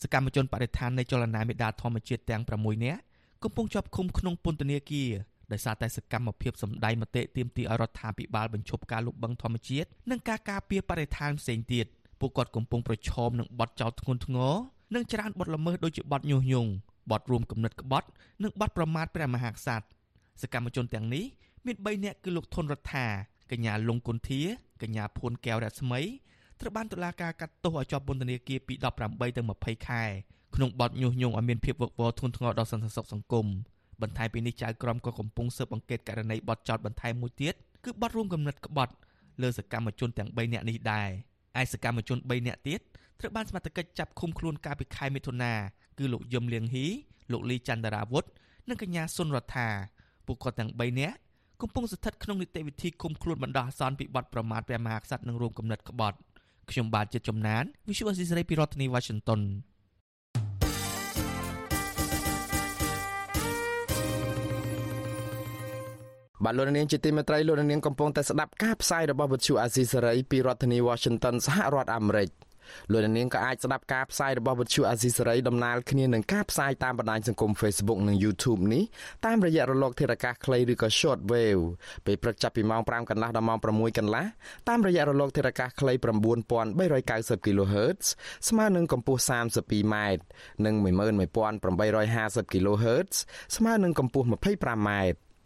[0.03, 3.01] សកម្មជនបរិស្ថាននៃចលនាមេដាធម្មជាតិទាំង6នាក់
[3.45, 5.09] កំពុងជាប់ឃុំក្នុងពន្ធនាគារ
[5.51, 11.85] ដោយសារតែសកម្មភាពសម្ដែងមតិទាមទារឲ្យរដ្ឋាភិបាលបញ្ឈប់ការលុបបង្ខំធម្មជាតិនិងការការពារបរិស្ថានផ្សេងទៀត
[12.19, 14.53] ពួកគាត់កំពុងប្រឈមនឹងបទចោទធ្ងន់ធ្ងរ
[14.95, 16.71] និងច្រើនបទល្មើសដូចជាបទញុះញង់
[17.11, 18.07] បទរួមគំនិតក្បត់
[18.43, 19.85] និងបទប្រមាថព្រះមហាក្សត្រ
[20.41, 21.25] សកម្មជនទាំងនេះ
[21.65, 23.05] មាន3នាក់គឺលោកធុនរដ្ឋា
[23.51, 24.41] កញ្ញាលងគុន្ធា
[24.81, 26.01] កញ្ញាភួនកែវរស្មី
[26.59, 28.73] ត្រូវបានតុលាការកាត់ទោសឲ្យជាប់ពន្ធនាគារពី
[29.05, 30.03] 18ទៅ20ខែ
[30.55, 33.47] ក្នុងបទញុះញង់ឲ្យមានភាពវឹកវរធ្ងន់ធ្ងរដល់សន្តិសុខសង្គម
[34.01, 38.93] បន្ថែមពីនេះចៅក្រមក៏កំពុងស៊ើបអង្កេតករណីបទចោទបន្ថែមមួយទៀតគឺបទរួមគំនិតក្បត់
[39.41, 41.09] លើសកម្មជនទាំង3នាក់នេះដែរ
[41.61, 42.79] ឯសកម្មជន3នាក់ទៀត
[43.19, 45.53] ត្រូវបានសមត្ថកិច្ចចាប់ឃុំខ្លួនកាលពីខែមិថុនា
[45.97, 46.87] គឺលោកយឹមលៀងហ៊ី
[47.31, 48.23] លោកលីចន្ទរាវុធ
[48.69, 49.67] និងកញ្ញាសុនរដ្ឋា
[50.25, 51.17] ពួកគាត់ទាំង3នាក់
[51.61, 56.17] កំពុងស្ថិតក្នុងនីតិវិធីឃុំខ្លួនបណ្ដោះអាសន្នពីបទប្រមាថព្រះមហាក្សត្រនិងរួមគំនិតក្បត់
[56.71, 59.41] ខ្ញុំបាទចិត្តចំណាន Visual Assisray ពីរដ្ឋធានី Washington
[66.43, 72.29] បាទលោកនាងជាទីមេត្រីលោកនាងកំពុងតែស្ដាប់ការផ្សាយរបស់វិទ្យុអាស៊ីសេរីពីរដ្ឋធានី Washington សហរដ្ឋអាមេរិក
[72.91, 78.83] លោកនាងក៏អាចស្ដាប់ការផ្សាយរបស់វិទ្យុអាស៊ីសេរីដំណើរគ្នានឹងការផ្សាយតាមបណ្ដាញសង្គម Facebook និង YouTube នេះ
[79.25, 81.63] តាមរយៈរលកធារកាសខ្លីឬក៏ Shortwave
[82.05, 84.25] ពេលព្រឹកចាប់ពីម៉ោង5កន្លះដល់ម៉ោង6កន្លះ
[84.69, 85.93] តាមរយៈរលកធារកាសខ្លី
[86.75, 88.03] 9390 kHz
[88.49, 89.95] ស្មើនឹងកម្ពស់ 32m
[90.65, 93.13] និង11850 kHz
[93.55, 94.91] ស្មើនឹងកម្ពស់ 25m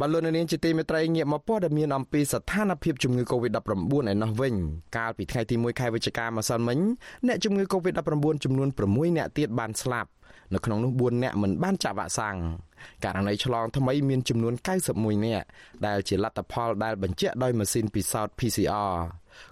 [0.00, 4.54] បលូននាងជាទីមេត្រីងាកមកព័ត៌មានអំពីស្ថានភាពជំងឺ Covid-19 ឯណោះវិញ
[4.96, 6.78] កាលពីថ្ងៃទី1ខែវិច្ឆិកាម្សិលមិញ
[7.26, 10.10] អ្នកជំងឺ Covid-19 ចំនួន6អ្នកទៀតបានស្លាប់
[10.54, 12.36] នៅក្នុងនោះ4អ្នកមិនបានចាក់វ៉ាក់សាំង
[13.04, 14.54] ករណីឆ្លងថ្មីមានចំនួន
[14.90, 15.44] 91អ្នក
[15.86, 18.92] ដែលជាលទ្ធផលដែលបញ្ជាក់ដោយម៉ាស៊ីនពិសោធន៍ PCR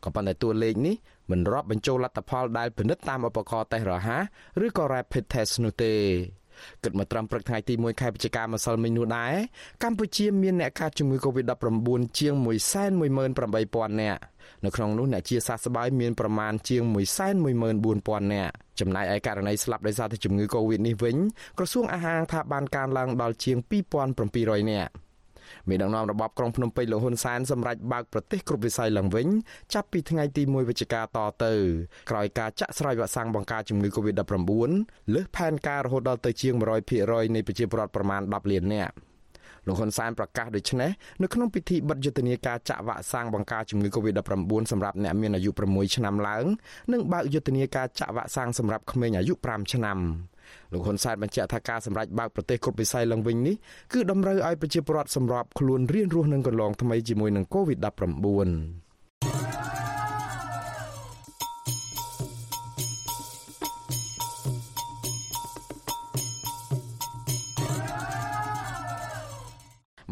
[0.05, 0.97] ក៏ប៉ុន្តែតួលេខនេះ
[1.31, 4.23] មិនរាប់បញ្ចូលលទ្ធផលដែលពិនិត្យតាមឧបករណ៍តេស្តរហ័ស
[4.65, 5.95] ឬក៏ Rapid Test នោះទេ
[6.85, 9.35] គិតមកត្រឹមព្រឹកថ្ងៃទី1ខែវិច្ឆិកាម្សិលមិញនោះដែរ
[9.83, 14.21] កម្ពុជាមានអ្នកកើតជំងឺ Covid-19 ជាង118,000នាក់
[14.64, 16.83] នៅក្នុងនោះអ្នកជាសះស្បើយមានប្រមាណជាង
[17.59, 21.16] 114,000នាក់ចំណែកឯករណីស្លាប់ដោយសារតែជំងឺ Covid នេះវិញ
[21.59, 23.57] ក្រសួងអាហារថាបានកើនឡើងដល់ជាង
[24.09, 24.92] 2700នាក់
[25.69, 29.27] មេដឹកនាំរបបក្រុងភ្នំពេញលោកហ៊ុនសែនសម្រេចបើកប្រទេសគ្រប់វិស័យឡើងវិញ
[29.75, 31.55] ចាប់ពីថ្ងៃទី1វិច្ឆិកាតទៅ
[32.11, 34.71] ក្រោយការចាក់ស្រោចវ៉ាក់សាំងបង្ការជំងឺ Covid-19
[35.15, 36.55] លើសផែនការរហូតដល់ទៅជាង
[36.95, 38.95] 100%នៃប្រជាពលរដ្ឋប្រមាណ10លាននាក់
[39.69, 40.91] លោកហ៊ុនសែនប្រកាសដូចនេះ
[41.23, 46.45] នៅក្នុងពិធីបិទយុទ្ធនាការចាក់វ៉ាក់សាំងបង្ការជំងឺ Covid-19 សម្រាប់អ្នកមានអាយុ6ឆ្នាំឡើង
[46.93, 49.99] និងបើកយុទ្ធនាការចាក់វ៉ាក់សាំងសម្រាប់ក្មេងអាយុ5ឆ្នាំ
[50.73, 53.57] លោកហ៊ុនសែនបញ្ជាក់ថាការសម្រេចបើកប្រទេសគ្រប់វិស័យឡើងវិញនេះ
[53.93, 58.88] គឺតម្រូវឲ្យប្រជាពលរដ្ឋសម្របខ្លួនរៀនរស់នឹងកន្លងថ្មីជាមួយនឹង COVID-19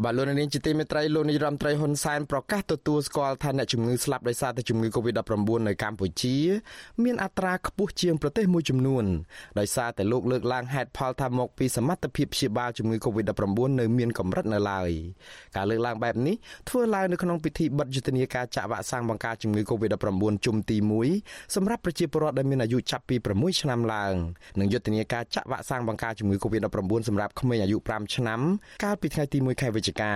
[0.03, 6.35] បាទលោកនាងជាទីមេត្រីលោកនាយរដ្ឋមន្ត្រីហ៊ុនសែនប្រកាសទទួលស្គាល់ថាអ្នកជំងឺស្លាប់ដោយសារតែជំងឺ Covid-19 នៅកម្ពុជា
[7.03, 9.05] មានអត្រាខ្ពស់ជាងប្រទេសមួយចំនួន
[9.59, 14.89] ដោយសារតែលោកលើកឡើងហេតុផលថាមកពីសមត្ថភាពព្យាបាលជំងឺ Covid-19 នៅមានកម្រិតនៅឡើយ
[15.55, 16.35] ការលើកឡើងបែបនេះ
[16.69, 20.77] ធ្វើឡើងនៅក្នុងពិធីបិទយុទ្ធនាការចាក់វ៉ាក់សាំងបង្ការជំងឺ Covid-19 ជុំទី
[21.15, 24.13] 1សម្រាប់ប្រជាពលរដ្ឋដែលមានអាយុចាប់ពី6ឆ្នាំឡើង
[24.59, 28.39] និងយុទ្ធនាការចាក់វ៉ាក់សាំងបង្ការជំងឺ Covid-19 សម្រាប់ក្មេងអាយុ5ឆ្នាំ
[28.83, 30.15] កាលពីថ្ងៃទី1ខែវិច្ឆិកា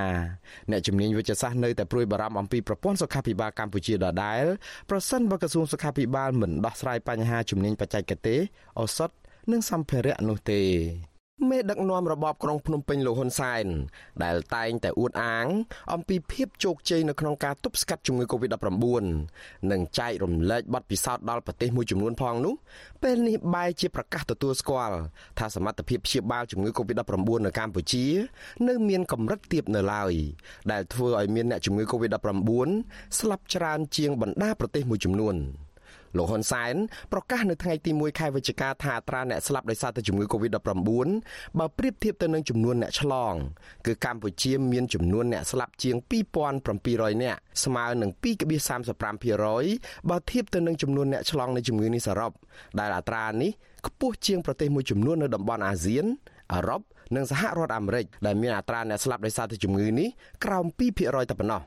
[0.72, 4.44] អ្នកជំនាញវិទ្យាសាស្ត្រនៅតែព្រួយបារម្ភអំពីប្រព័ន្ធសុខាភិបាលកម្ពុជាដដែល
[4.90, 8.40] ប្រសិនបើក្រសួងសុខាភិបាលមិនដោះស្រាយបញ្ហាជំនាញបច្ចេកទេស
[8.80, 9.10] ឱសថ
[9.52, 10.62] និងសម្ភារៈនោះទេ
[11.50, 13.66] មេដឹកនាំរបបក្រុងភ្នំពេញលោកហ៊ុនសែន
[14.24, 15.48] ដែលតែងតែអួតអាង
[15.94, 19.04] អំពីភាពជោគជ័យនៅក្នុងការទប់ស្កាត់ជំងឺ Covid-19
[19.72, 22.54] និងចែករំលែកបទពិសោធន៍ដល់ប្រទេសមួយចំនួនផងនោះ
[23.04, 24.98] ពេលនេះបែរជាប្រកាសទទួលស្គាល់
[25.40, 28.06] ថាសមត្ថភាពព្យាបាលជំងឺ Covid-19 នៅកម្ពុជា
[28.68, 30.14] នៅមានកម្រិតទាបនៅឡើយ
[30.72, 32.70] ដែលធ្វើឲ្យមានអ្នកជំងឺ Covid-19
[33.20, 35.38] ស្លាប់ច្រើនជាងបណ្ដាប្រទេសមួយចំនួន។
[36.18, 36.76] លោកហ៊ុនសែន
[37.14, 40.58] ប្រកាសនៅថ្ងៃទី1ខែវិច្ឆិកាថាអត្រាអ្នកស្លាប់ដោយសារតែជំងឺ Covid-19
[41.60, 43.34] បើប្រៀបធៀបទៅនឹងចំនួនអ្នកឆ្លង
[43.86, 45.96] គឺកម្ពុជាមានចំនួនអ្នកស្លាប់ជាង
[46.60, 48.12] 2700នាក់ស្មើនឹង
[49.22, 52.32] 2.35%បើធៀបទៅនឹងចំនួនអ្នកឆ្លងនៃជំងឺនេះសរុប
[52.80, 53.52] ដែលអត្រានេះ
[53.88, 56.06] ខ្ពស់ជាងប្រទេសមួយចំនួននៅតំបន់អាស៊ាន
[56.54, 56.82] អឺរ៉ុប
[57.16, 60.08] និងសហរដ្ឋអាមេរិកដែលមានអត្រាអ្នកស្លាប់ដោយសារតែជំងឺនេះ
[60.46, 61.62] ក្រោម2%តែប៉ុណ្ណោះ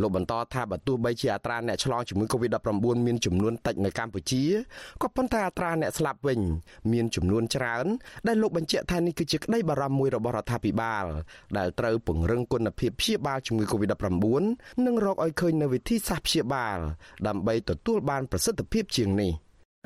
[0.00, 2.68] លោកបន្តថាបើទោះបីជាអត្រាអ្នកឆ្លងជំងឺ Covid-19
[3.06, 4.44] មានចំនួនតិចនៅកម្ពុជា
[5.02, 6.40] ក៏ប៉ុន្តែអត្រាអ្នកស្លាប់វិញ
[6.92, 7.86] មានចំនួនច្រើន
[8.26, 11.04] ដែលលោកបញ្ជាក់ថានេះគឺជាក្តីបារម្ភមួយរបស់រដ្ឋាភិបាល
[11.58, 16.78] ដែលត្រូវពង្រឹងគុណភាពព្យាបាលជំងឺ Covid-19 និងរកឲ្យឃើញនូវវិធីសាស្ត្រព្យាបាល
[17.26, 19.32] ដើម្បីទទួលបានប្រសិទ្ធភាពជាងនេះ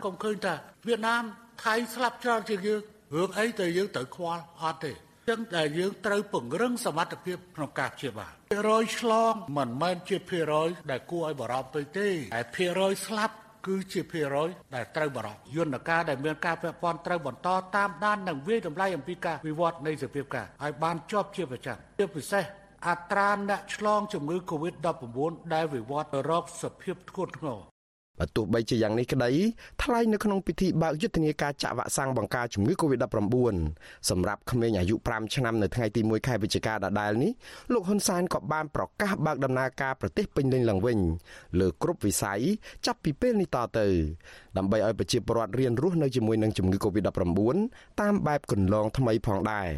[0.07, 0.55] កុំឃើញថា
[0.87, 1.23] វៀតណាម
[1.65, 2.81] ថៃស្លាប់ច្រើនជាងយើង
[3.15, 4.93] រឿងអីទៅយើងត្រូវខ្វល់អត់ទេ
[5.31, 13.35] ចឹងដែលយើងត្រូវពង្រឹងសមត្ថភាពក្នុងការព្យាបាលភាគរយឆ្លងមិនមែនជាភាគរយដែលគួរឲ្យបារម្ភទៅទេតែភាគរយស្លាប់
[13.67, 22.45] គឺជាភាគរយដែលត្រូវបារម្ភយន្តការដែលមានការពាក់ព័ន្ធត្រូវបន្តតាមដាននិងវិយតម្លៃអំពីការវិវត្តនៃសភាពការឲ្យបានជាប់ជាប្រចាំជាពិសេស
[22.89, 27.61] អត្រាអ្នកឆ្លងជំងឺ Covid-19 ដែលវិវត្តទៅរកសភាពធ្ងន់ធ្ងរ
[28.21, 29.31] បើទោះបីជាយ៉ាងនេះក្តី
[29.83, 33.57] ថ្លែងនៅក្នុងពិធីបើកយុទ្ធនាការចាក់វ៉ាក់សាំងបង្ការជំងឺ Covid-19
[34.11, 37.33] សម្រាប់ក្មេងអាយុ5ឆ្នាំនៅថ្ងៃទី1ខែវិច្ឆិកាដដែលនេះ
[37.73, 40.99] លោកហ៊ុនសែនក៏បានប្រកាសបើកដំណើរការប្រទេសពេញលេញឡើងវិញ
[41.61, 42.41] លើគ្រប់វិស័យ
[42.87, 43.87] ចាប់ពីពេលនេះតទៅ
[44.57, 47.11] ដើម្បីឲ្យប្រជាពលរដ្ឋរៀនរស់នៅជាមួយនឹងជំងឺ Covid-19
[48.01, 49.71] តាមបែបគន្លងថ្មីផងដែរ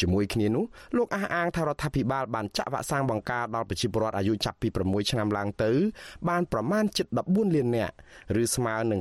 [0.00, 0.64] ជាមួយគ្នានោះ
[0.96, 5.70] លោកអះអាងថារដ្ឋាភិបាលបានចាក់វ៉ាក់សាំងបង្ការដល់ប្រជាពលរដ្ឋអាយុចាប់ពី6ឆ្នាំឡើងទៅ
[6.28, 7.94] បានប្រមាណជិត14លាននាក់
[8.42, 9.00] ឬស្មើនឹង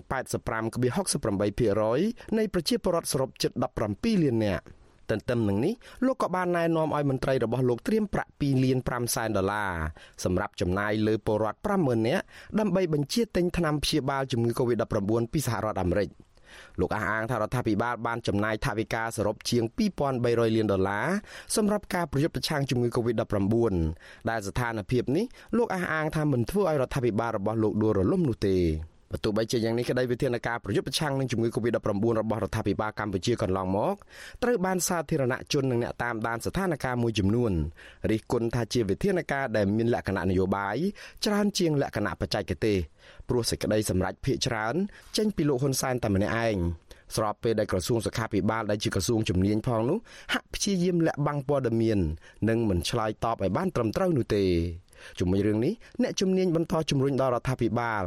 [0.94, 3.52] 85.68%នៃប្រជាពលរដ្ឋសរុបជិត
[3.88, 4.66] 17លាននាក់
[5.10, 5.74] ទន្ទឹមនឹងនេះ
[6.06, 9.74] លោកក៏បានណែនាំឲ្យមន្ត្រីរបស់លោកត្រៀមប្រាក់2លាន5សែនដុល្លារ
[10.24, 12.24] សម្រាប់ចំណាយលើពលរដ្ឋ50000នាក់
[12.60, 16.10] ដើម្បីបញ្ជាទិញថ្នាំព្យាបាលជំងឺ Covid-19 ពីសហរដ្ឋអាមេរិក
[16.80, 19.64] លោកអះអាងថារដ្ឋាភិបាលបានចំណាយថវិកាសរុបជាង
[20.10, 21.08] 2300លានដុល្លារ
[21.56, 23.76] សម្រាប់ការប្រយុទ្ធប្រឆាំងជំងឺ Covid-19
[24.30, 25.26] ដែលស្ថានភាពនេះ
[25.58, 28.58] លោកអះអាងថាមិនធ្វើឲ្យរដ្ឋាភិបាលរបស់លោកដួលរលំនោះទេ
[29.12, 31.78] បើទោះបីជាយ៉ាងនេះក្តីវិធានការប្រយុទ្ធប្រឆាំងនឹងជំងឺ Covid-19
[32.22, 33.96] របស់រដ្ឋាភិបាលកម្ពុជាកន្លងមក
[34.44, 37.52] ត្រូវបានសាធារណជននិងអ្នកតាមដានស្ថានភាពមួយចំនួន
[38.12, 40.78] រិះគន់ថាជាវិធានការដែលមានលក្ខណៈនយោបាយ
[41.26, 42.78] ច្រើនជាងលក្ខណៈបច្ចេកទេស
[43.30, 44.76] ព្រោះសេចក្តីសម្រេចភាកច្រើន
[45.18, 46.58] ចេញពីលោកហ៊ុនសែនតែម្នាក់ឯង
[47.16, 49.98] ស្របពេលដែលក្រសួងសុខាភិបាលដែលជាក្រសួងជំនាញផងនោះ
[50.34, 52.00] ហាក់ព្យាយាមលាក់បាំងព័ត៌មាន
[52.50, 54.44] និងមិនឆ្លើយតបឲ្យបានត្រឹមត្រូវនោះទេ
[55.20, 58.04] ជាមួយរឿងនេះអ្នកជំនាញបន្តជំរុញដល់រដ្ឋាភិបាល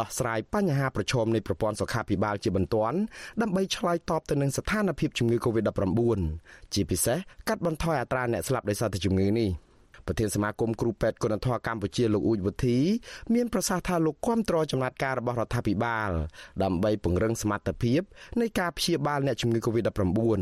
[0.00, 2.98] ដោះស្រាយបញ្ហាប្រឈមនៃប្រព័ន្ធសុខាភិបាលជាបន្ទាន់
[3.42, 6.20] ដើម្បីឆ្លើយតបទៅនឹងស្ថានភាពជំងឺ Covid-19
[6.74, 9.50] ជាពិសេសកាត់បន្ថយអត្រាអ្នកស្លាប់ដោយសារតែជំងឺនេះ។
[10.08, 12.78] ប្រធានសមាគមគ្រូពេទ្យគុណធម៌កម្ពុជាលោកអ៊ូចវុធី
[13.34, 16.10] មានប្រសាសន៍ថាលោកគាំទ្រចំណាត់ការរបស់រដ្ឋាភិបាល
[16.62, 18.00] ដើម្បីពង្រឹងសមត្ថភាព
[18.40, 20.40] នៃការព្យាបាលអ្នកជំងឺ Covid-19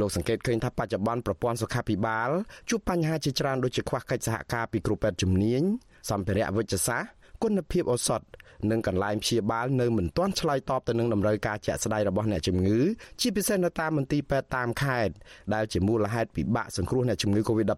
[0.00, 2.30] លោកសង្កេតឃើញថាបច្ចុប្បន្នប្រព័ន្ធសុខាភិបាល
[2.70, 5.62] ជួបបញ្ហាជាច្រើនដូចជាខ្វះកិច្ចសហការពីគ្រូពេទ្យជំនាញ
[6.10, 8.22] សម្ភារៈវិទ្យាសាស្ត្រ គុណភាពឱសថ
[8.70, 12.80] និងកន្លែងព្យាបាលនៅមិនទាន់ឆ្លើយតបទៅនឹងតម្រូវការជាក់ស្ដែងរបស់អ្នកជំងឺ
[13.20, 15.14] ជាពិសេសនៅតាមមន្ទីរពេទ្យតាមខេត្ត
[15.54, 17.74] ដែលជាមូលហេតុពិបាកសង្គ្រោះអ្នកជំងឺ Covid-19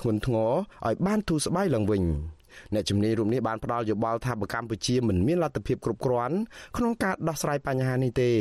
[0.00, 0.52] ធ្ងន់ធ្ងរ
[0.86, 2.04] ឲ្យបានធូរស្បើយឡើងវិញ
[2.74, 6.36] អ្នកជំនាញរូបនេះបានផ្ដល់យោបល់ថាបើកម្ពុជាមិនមានលទ្ធភាពគ្រប់គ្រាន់
[6.76, 8.36] ក្នុងការដោះស្រាយបញ្ហានេះទេរ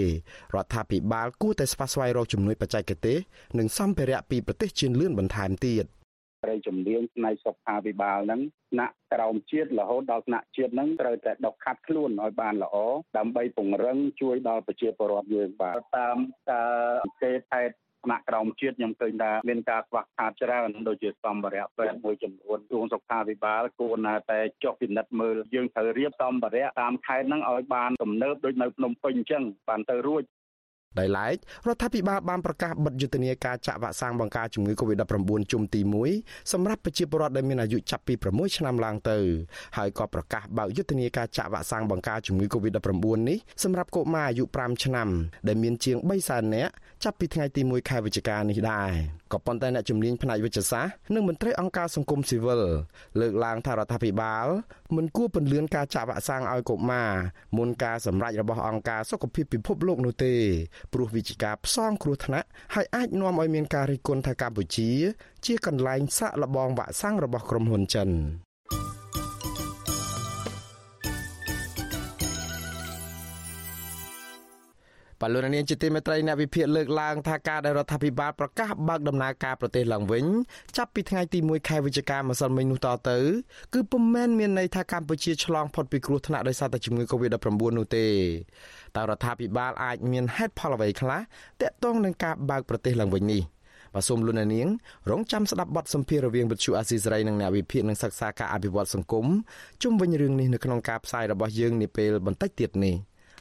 [0.63, 3.17] ដ្ឋាភិបាលគួរតែស្វះស្វែងរកជំនួយបច្ចេកទេស
[3.57, 5.85] និងសម្ភារៈពីប្រទេសជឿនលឿនបន្ថែមទៀត។
[6.43, 12.75] ត្រីជំនាញផ្នែកសុខាភិបាលហ្នឹងថ្នាក់ក្រោមជាតិរហូតដល់ថ្នាក់ជាតិហ្នឹងត្រូវតែដកខាត់ខ្លួនឲ្យបានល្អ
[13.17, 16.17] ដើម្បីពង្រឹងជួយដល់ប្រជាពលរដ្ឋយើងបាទតាម
[16.49, 16.71] ការ
[17.03, 17.75] អង្កេតហេតុ
[18.05, 30.23] ថ្នាក់ក្រោមជាតិខ្ញុំឃើញថាមានការខ្វះខាតច្រើនដូចជាសម្ភារៈពេទ្យមួយចំនួនគ្រោងសុខាភិបាលគួរណាតែចុះពិនិត្យមើលយើងត្រូវរៀបសម្ភារៈតាមខេត្តហ្នឹងឲ្យបានទំនើបដូចនៅភ្នំពេញអញ្ចឹងបានទៅរួច
[30.99, 31.35] ដោយឡែក
[31.67, 35.81] រដ្ឋាភិបាលបានប្រកាសបិទយុទ្ធនាការចាក់វ៉ាក់សាំងបង្ការជំងឺ Covid-19 ជុំទី
[36.15, 39.17] 1សម្រាប់ប្រជាពលរដ្ឋដែលមានអាយុចាប់ពី6ឆ្នាំឡើងទៅ
[39.77, 45.09] ហើយក៏ប្រកាសបើកយុទ្ធនាការចាក់វ៉ាក់សាំងបង្ការជំងឺ Covid-19 នេះសម្រាប់កុមារអាយុ5ឆ្នាំ
[45.47, 46.73] ដែលមានជាង3សែននាក់
[47.03, 52.61] ចាប់ពីថ្ងៃទី1ខែវិច្ឆិកានេះដែរ ក៏ប៉ុន្តែអ្នកជំនាញផ្នែកវិទ្យាសាស្ត្រនិងមន្ត្រីអង្គការសង្គមស៊ីវិល
[53.19, 54.47] លើកឡើងថារដ្ឋាភិបាល
[54.95, 57.11] មិនគួរពន្យាការចាក់វ៉ាក់សាំងឲ្យកុមារ
[57.57, 60.33] មុនការសម្រេចរបស់អង្គការសុខភាពពិភពលោកនោះទេ
[60.93, 64.89] ព្រោះវិជាការផ្សងគ្រោះថ្នាក់ហើយអាចនាំឲ្យមានការរិះគន់ថាកម្ពុជា
[65.45, 68.09] ជាកន្លែងសាក់លបងវ៉ាក់សាំងរបស់ក្រុមហ៊ុនចិន
[75.21, 80.25] បលូននាងជាទីមេត្រីអ្នកវិភាគលើកឡើងថាការដែលរដ្ឋាភិបាលប្រកាសបើកដំណើរការប្រទេសឡើងវិញ
[80.77, 83.17] ចាប់ពីថ្ងៃទី1ខែវិច្ឆិកាម្សិលមិញនោះតទៅ
[83.73, 88.05] គឺពុំមែនមានន័យថាកម្ពុជាឆ្លងផុតពីគ្រោះថ្នាក់ដោយសារតែជំងឺ Covid-19 នោះទេ
[88.95, 91.19] តើរដ្ឋាភិបាលអាចមានហេតុផលអ្វីខ្លះ
[91.61, 93.41] ទាក់ទងនឹងការបើកប្រទេសឡើងវិញនេះ
[93.93, 94.67] បាទសូមលុននាង
[95.09, 99.25] រងចាំស្ដាប់បទសម្ភាសន៍រវាងវិទ្យុអាស៊ីសេរីនិងអ្នកវិភាគនឹងសិក្សាការអភិវឌ្ឍសង្គម
[99.83, 102.95] ជុំវិញរឿងនេះនៅក្នុងការផ្សាយរបស់យើងនាពេលបន្តិចទៀតនេះ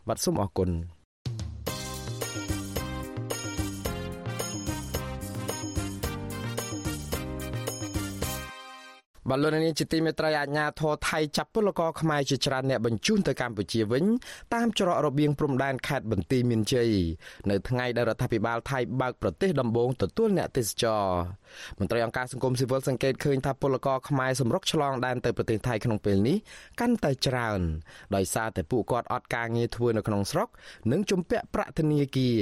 [0.08, 0.70] បាទសូមអរគុណ
[9.30, 14.04] បលូននាងជាទីមេត្រីអាជ្ញាធរថៃចាប់ពលករខ្មែរជាច្រើនអ្នកបញ្ជូនទៅកម្ពុជាវិញ
[14.54, 16.90] តាមច្រករបៀងព្រំដែនខេត្តបន្ទាយមានជ័យ
[17.50, 21.06] នៅថ្ងៃដែលរដ្ឋាភិបាលថៃបើកប្រទេសដំបូងទទួលអ្នកទេសចរ
[21.78, 26.36] មន្ត្រីអង្គការសង្គមស៊ីវិលសង្កេតឃើញថាពលករខ្មែរសម្រុកឆ្លងដែនទៅប្រទេសថៃក្នុងពេលនេះ
[26.80, 27.60] កាន់តែច្រើន
[28.16, 30.48] ដោយសារតែពួកគាត់អត់ការងារធ្វើនៅក្នុងស្រុក
[30.92, 32.38] និងជំពាក់ប្រាក់ធនាគារ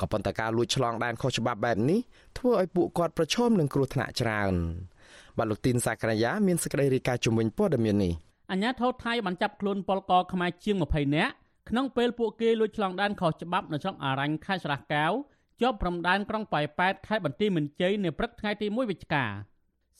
[0.00, 2.00] ក៏ប៉ុន្តែការលួចឆ្លងដែនខុសច្បាប់បែបនេះ
[2.38, 4.56] ធ្វើឲ្យពួកគាត់ប្រឈមនឹងគ្រោះថ្នាក់ច្រើន
[5.38, 8.12] បាទលោកទីនសាករាយាមានសេចក្តីរាយការណ៍ជំវិញព័ត៌មាននេះ
[8.52, 11.32] អាញាធរថៃបានចាប់ខ្លួនពលករខ្មែរជាង20នាក់
[11.68, 15.12] ក្នុងពេលពួកគេលួចឆ្លងដែនខុសច្បាប់នៅស្រុកអារ៉ាញ់ខេត្តស្រះកែវ
[15.60, 19.24] ជាប់ព្រំដែនក្រុងប៉ៃប៉ែតខេត្តបន្ទាយមានជ័យនៅព្រឹកថ្ងៃទី1វិច្ឆិកា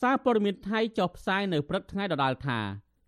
[0.01, 2.59] សារព័ត៌មានថៃចុះផ្សាយនៅព្រឹកថ្ងៃដដែលថា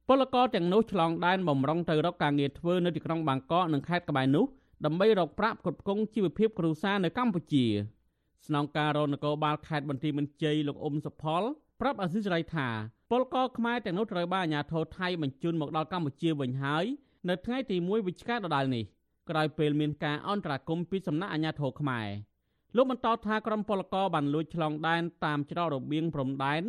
[0.08, 4.44] ពលករទាំងនោះឆ្លងដែនបំរុងទៅរកការងារធ្វើនៅទីក្រុងបាងកកនិងខេត្តក្បែរនោះ
[4.84, 7.66] ដើម្បីរកប្រាក់ផ្គត់ផ្គង់ជីវភាពគ្រួសារនៅកម្ពុជា
[8.46, 11.42] ស្នងការរនគរបាលខេត្តបន្ទាយមានជ័យលោកអ៊ុំសុផល
[11.80, 12.68] ប្រាប់អាស៊ីសេរីថា
[13.10, 16.84] ពលករខ្មែរទាំងនោះត្រូវបានអាជ្ញាធរថៃបញ្ជូនមកដល់កម្ពុជាវិញហើយ
[17.28, 18.84] នៅថ្ងៃទី1វិច្ឆិកាដដែលនេះ
[19.30, 22.08] ក្រោយពេលមានការអន្តរាគមន៍ពីសំណាក់អាជ្ញាធរខ្មែរ
[22.76, 26.62] លោកបន្តថាក្រុមពលករបានលួចឆ្លងដែនតាមច្រករបៀងព្រំដែន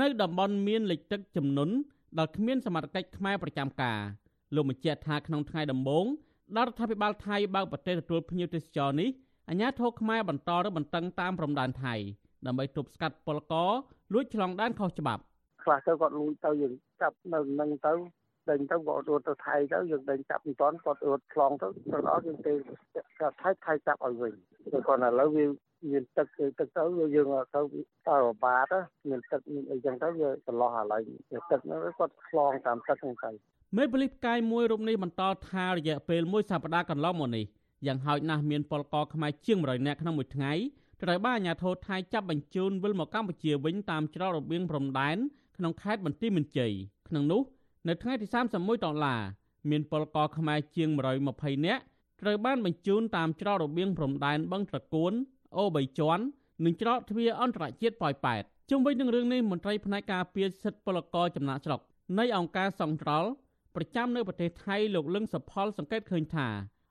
[0.00, 1.70] នៅតំបន់មានលិចទឹកចំនួន
[2.18, 3.98] ដែលគ្មានសមត្ថកិច្ចខ្មែរប្រចាំការ
[4.54, 6.06] លោកបញ្ជាក់ថាក្នុងថ្ងៃដំបូង
[6.56, 9.08] ដល់រដ្ឋាភិបាលថៃបើកប្រទេសទទួលភ្ញៀវទេសចរនេះ
[9.48, 11.94] អាជ្ញាធរខ្មែរបន្តរឹតបន្តឹងតាមព្រំដែនថៃ
[12.46, 13.70] ដើម្បីទប់ស្កាត់ពលករ
[14.12, 15.22] លួចឆ្លងដែនខុសច្បាប់
[15.64, 17.92] ខ្លះទៅគាត់លួចទៅយើងចាប់នៅនឹងទៅ
[18.50, 22.52] ដេញទៅគាត់រត់ទៅថៃទៅយើងដេញចាប់មិនតាន់គាត់រត់ឆ្លងទៅទៅដល់យើងទេ
[23.20, 24.32] គាត់ថៃថៃចាប់ឲ្យវិញ
[24.72, 25.44] គាត់ឥឡូវវា
[25.90, 26.82] មានទឹកទឹកទៅ
[27.14, 27.60] យើងទៅ
[28.08, 28.74] តើរបាត
[29.08, 31.00] មានទឹកមានអីចឹងទៅវាចន្លោះអាឡ័យ
[31.50, 33.30] ទឹកហ្នឹងគាត់ឆ្លងតាមទឹកហ្នឹងទៅ
[33.76, 37.44] មេប៉ូលីសផ្កាយមួយរូបនេះបន្តថារយៈពេលមួយសប្តាហ៍កន្លងមកនេះ
[37.86, 40.52] យ៉ាងហោចណាស់មានពលករខ្មែរជាង100នាក់ក្នុងមួយថ្ងៃ
[41.02, 45.16] ត្រូវបានអាជ្ញាធរថៃចាប់បញ្ជូនវិលមកកម្ពុជាវិញតាមច្រករបៀងព្រំដែន
[45.56, 46.72] ក្នុងខេត្តបន្ទាយមានជ័យ
[47.08, 47.42] ក្នុងនោះ
[47.88, 49.20] នៅថ្ងៃទី31ដុល្លារ
[49.70, 50.88] មានពលករខ្មែរជាង
[51.28, 51.82] 120នាក់
[52.20, 55.12] ត្រូវបានបញ្ជូនតាមច្រករបៀងព្រំដែនបឹងត្រកួន
[55.56, 56.24] អូបីជាន់
[56.64, 61.80] និងច្រកទ្វារអន្តរជាតិប៉ោយប៉ែតជុំវិញនឹងរឿងនេះមន្ត្រីផ្នែកការពារសិទ្ធិពលករចំណាក់ស្រុក
[62.18, 63.28] នៃអង្គការសង្ត្រល់
[63.74, 66.48] ប្រចាំនៅប្រទេសថៃលោកលឹងសុផលសង្កេតឃើញថា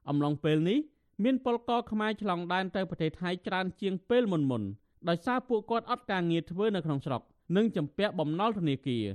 [0.09, 0.79] អំឡុងពេលនេះ
[1.23, 4.63] មានពលករខ្មែរឆ្លងដែនទៅប្រទេសថៃច្រើនជាងពេលមុនមុន
[5.09, 7.21] ដោយសារពួកគាត់អត់ការងារធ្វើនៅក្នុងស្រុក
[7.55, 9.05] និងជំពាក់បំណុលធនាគារ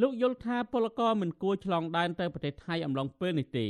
[0.00, 3.66] លោកយល់ថាពលករមិនគួរឆ្លងដែនទៅប្រទេសថៃអំឡុងពេលនេះទេ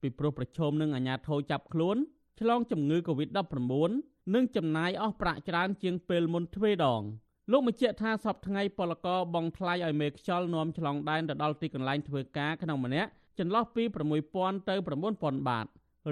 [0.00, 1.96] ពីព្រោះប្រឈមនឹងអាញាធរចាប់ខ្លួន
[2.40, 3.90] ឆ្លងជំងឺ Covid-19
[4.34, 7.02] និងចំណាយអស់ប្រាក់ច្រើនជាងពេលមុនទ្វេដង
[7.50, 13.82] លោកបញ្ជាក់ថាសពថ្ងៃពលករបងថ្លៃឲ្យមេខ្យល់នាំឆ្លងដែនទៅដល់ទីកន្លែងធ្វើការក្នុងម្នាក់ចន្លោះពី
[14.26, 14.74] 6000ទៅ
[15.12, 15.66] 9000បាត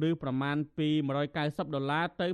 [0.08, 0.88] ឬប្រមាណពី
[1.30, 2.26] 190ដុល្លារទៅ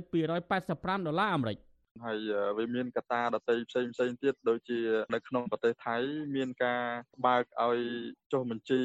[0.51, 1.57] 285ដុល្លារអាមេរិក
[2.05, 2.19] ហើយ
[2.57, 4.79] វាមានកត្តាដទៃផ្សេងផ្សេងទៀតដូចជា
[5.13, 5.97] នៅក្នុងប្រទេសថៃ
[6.35, 6.83] មានការ
[7.25, 7.79] បើកឲ្យ
[8.33, 8.81] ចុះបញ្ជី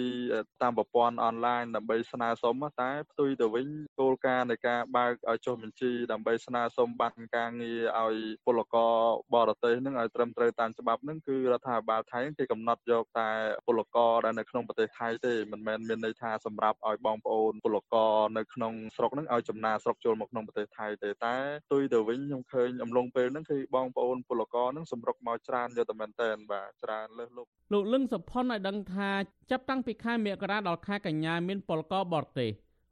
[0.62, 3.66] តាមប្រព័ន្ធអនឡាញដើម្បីស្នើសុំតែផ្ទុយទៅវិញ
[4.00, 8.94] គោលការណ៍នៃការបើកឲ្យចុះបញ្ជីដើម្បីស្នើសុំបានការងារឲ្យពលករ
[9.34, 13.30] បរទេសនឹងឲ្យត្រឹមត្រូវតាមច្បាប់នឹងគឺរដ្ឋាភិបាលថៃគេកំណត់យកតែ
[13.66, 21.34] ពលករដែលនៅក្នុងប្រទេសថៃទេមិនមែនមានន័យថាសម្រាប់ឲ្យបងប្អូនពលករនៅក្នុងស្រុកនឹងឲ្យចំណាស្រុកចូលមកក្នុងប្រទេសថៃទេតែ
[21.66, 29.10] ផ្ទុយទៅវិញខ្ញុំឃើញអំឡុងពេលហ្នឹងគឺបងប្អូនពលករហ្នឹងសម្រុកមកច្រើនយកតែមែនតែនបាទច្រើនលើសលប់លោកលឹងសុផុនឲ្យដឹងថា
[29.50, 32.50] ចាប់តាំងពីខែមករាដល់ខែកញ្ញាមានពលករបរទេស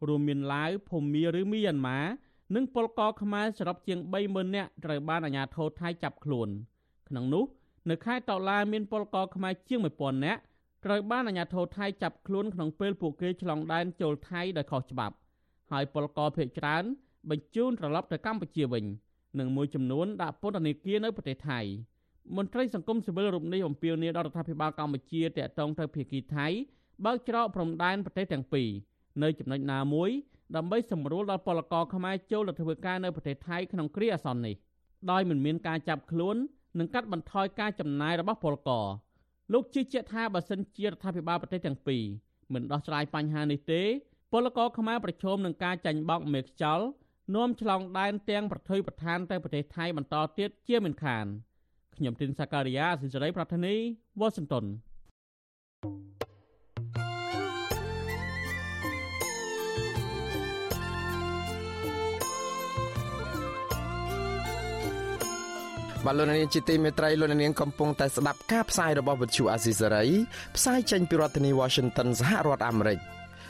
[0.08, 2.00] រួមមានឡាវភូមាឬមីយ៉ាន់ម៉ា
[2.54, 6.48] និងពលករខ្មែរសរុបជាង30000នាក់ត្រូវបានអាជ្ញាធរថៃចាប់ខ្លួន
[7.08, 7.44] ក្នុងនោះ
[7.90, 10.40] នៅខែតុលាមានពលករខ្មែរជាង1000នាក់
[10.84, 15.14] ត្រូវបានអាជ្ញាធរថៃចាប់ខ្លួនក្នុងពេលពួកគេឆ្លងដែនចូលថៃដោយខុសច្បាប់
[15.72, 16.84] ហើយពលករភៀសច្រើន
[17.30, 18.84] បញ្ជូនត្រឡប់ទៅកម្ពុជាវិញ
[19.38, 21.60] និងមួយចំនួនដាក់ពន្ធនាគារនៅប្រទេសថៃ
[22.36, 26.46] មន្ត្រីសង្គមស៊ីវិលរូបនេះអំពាវនាវដល់រដ្ឋាភិបាលកម្ពុជាតាក់ទងទៅភាគីថៃ
[27.04, 28.68] បើកច្រកព្រំដែនប្រទេសទាំងពីរ
[29.22, 30.10] នៅចំណុចណាមួយ
[30.56, 34.56] ដើម្បីសម្រួលដល់ពលករខ្មែរចូលទៅធ្វើការនៅប្រទេសថៃក្នុងគ្រាអាសន្ននេះ
[35.10, 36.36] ដោយមិនមានការចាប់ខ្លួន
[36.78, 38.86] និងកាត់បន្ថយការចំណាយរបស់ពលករ
[39.52, 42.04] លោកជឿជាក់ថាបើសិនជារដ្ឋាភិបាលប្រទេសទាំងពីរ
[42.52, 43.82] មិនដោះស្រាយបញ្ហានេះទេ
[44.32, 46.86] ពលករខ្មែរប្រឈមនឹងការចាញ់បោកមេខ្យល់
[47.34, 51.26] នាំឆ្លងដែនទាំងប្រថុយប្រឋានទៅប្រទេសថៃបន្តទៀតជាមិនខាន
[51.96, 53.74] ខ្ញុំទីនសាការីយ៉ាសិរីប្រធានី
[54.20, 54.64] វ៉ាស៊ីនតោន
[66.06, 70.04] បាទលោកនាងជាទីមេត្រីលោកនាងកំពុងតែស្ដាប់ការផ្សាយរបស់វិទ្យុអាស៊ីសេរី
[70.56, 73.00] ផ្សាយចេញពីរដ្ឋធានី Washington សហរដ្ឋអាមេរិក។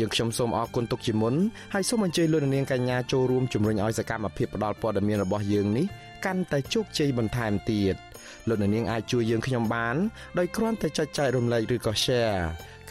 [0.00, 1.34] យើងខ្ញុំសូមអរគុណទុកជាមុន
[1.74, 5.86] ហើយសូមអញ្ជើញលោកនាងកញ្ញាចូលរួមជំរុញឲ្យសកម្មភាពផ្តល់ព័ត៌មានរបស់យើងនេះ
[6.24, 7.96] កាន់តែជោគជ័យបន្ថែមទៀត
[8.48, 9.96] លោកនាងអាចជួយយើងខ្ញុំបាន
[10.38, 12.40] ដោយគ្រាន់តែចុចចែករំលែកឬក៏ Share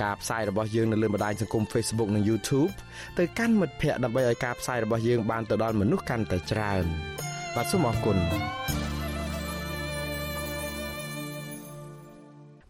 [0.02, 2.72] ការផ្សាយរបស់យើងនៅលើបណ្ដាញសង្គម Facebook និង YouTube
[3.20, 6.84] ទៅកាន់មិត្តភ័ក្តិដើម្បីឲ្យការផ្សាយរបស់យើងបានទៅដល់មនុស្សកាន់តែច្រើន
[7.56, 8.18] បាទសូមអរគុណ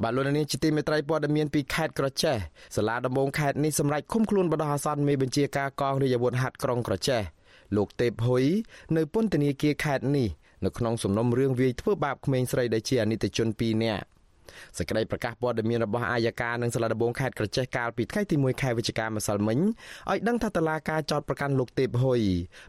[0.03, 2.37] បាទលោកនាងជាទីមេត្រីព័ត៌មានពីខេត្តក្រចេះ
[2.75, 7.21] សាលាដំបងខេត្តនេះសម្រេចឃុំខ្លួនបដិអាសន្នមេបញ្ជាការកងរាជអាវុធហត្ថក្រុងក្រចេះ
[7.75, 8.43] លោកទេពហ៊ុយ
[8.97, 10.27] នៅពន្ធនាគារខេត្តនេះ
[10.65, 14.05] នៅក្នុងសំណុំរឿងវាយធ្វើបាបក្មេងស្រីដែលជាអនិច្ចជន2នាក់
[14.77, 19.59] សេចក្តីប្រកាសព័ត៌មានរបស់អាយកានិងសាលាដំបងខេត្តក្រចេះកាលពីថ្ងៃទី1ខែវិច្ឆិកាម្សិលមិញ
[20.09, 22.21] ឲ្យដឹងថាតឡាការចោតប្រកាន់លោកទេពហ៊ុយ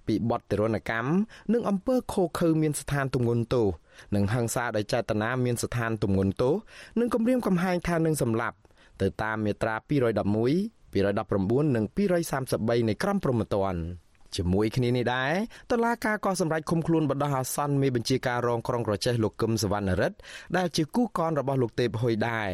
[0.06, 1.08] ពីបទទរណកម្ម
[1.52, 3.66] និងអំពើខូខើមានស្ថានទម្ងន់ទោស
[4.14, 6.54] និងហិង្សាដោយចេតនាមានស្ថានទម្ងន់ទោស
[7.00, 8.56] និងគំរាមកំហែងថានឹងសម្លាប់
[9.02, 14.05] ទៅតាមមាត្រា211 219និង233នៃក្រមព្រហ្មទណ្ឌ
[14.36, 15.32] ជាមួយគ្នានេះដែរ
[15.72, 20.16] តឡាការក៏សម្រេចឃុំខ្លួនបណ្ដោះអាសន្នមេបញ្ជាការរងក្រុងក្រចេះលោកកឹមសវណ្ណរិទ្ធ
[20.56, 22.48] ដែលជាគូកនរបស់លោកទេពហ៊ុយដែរ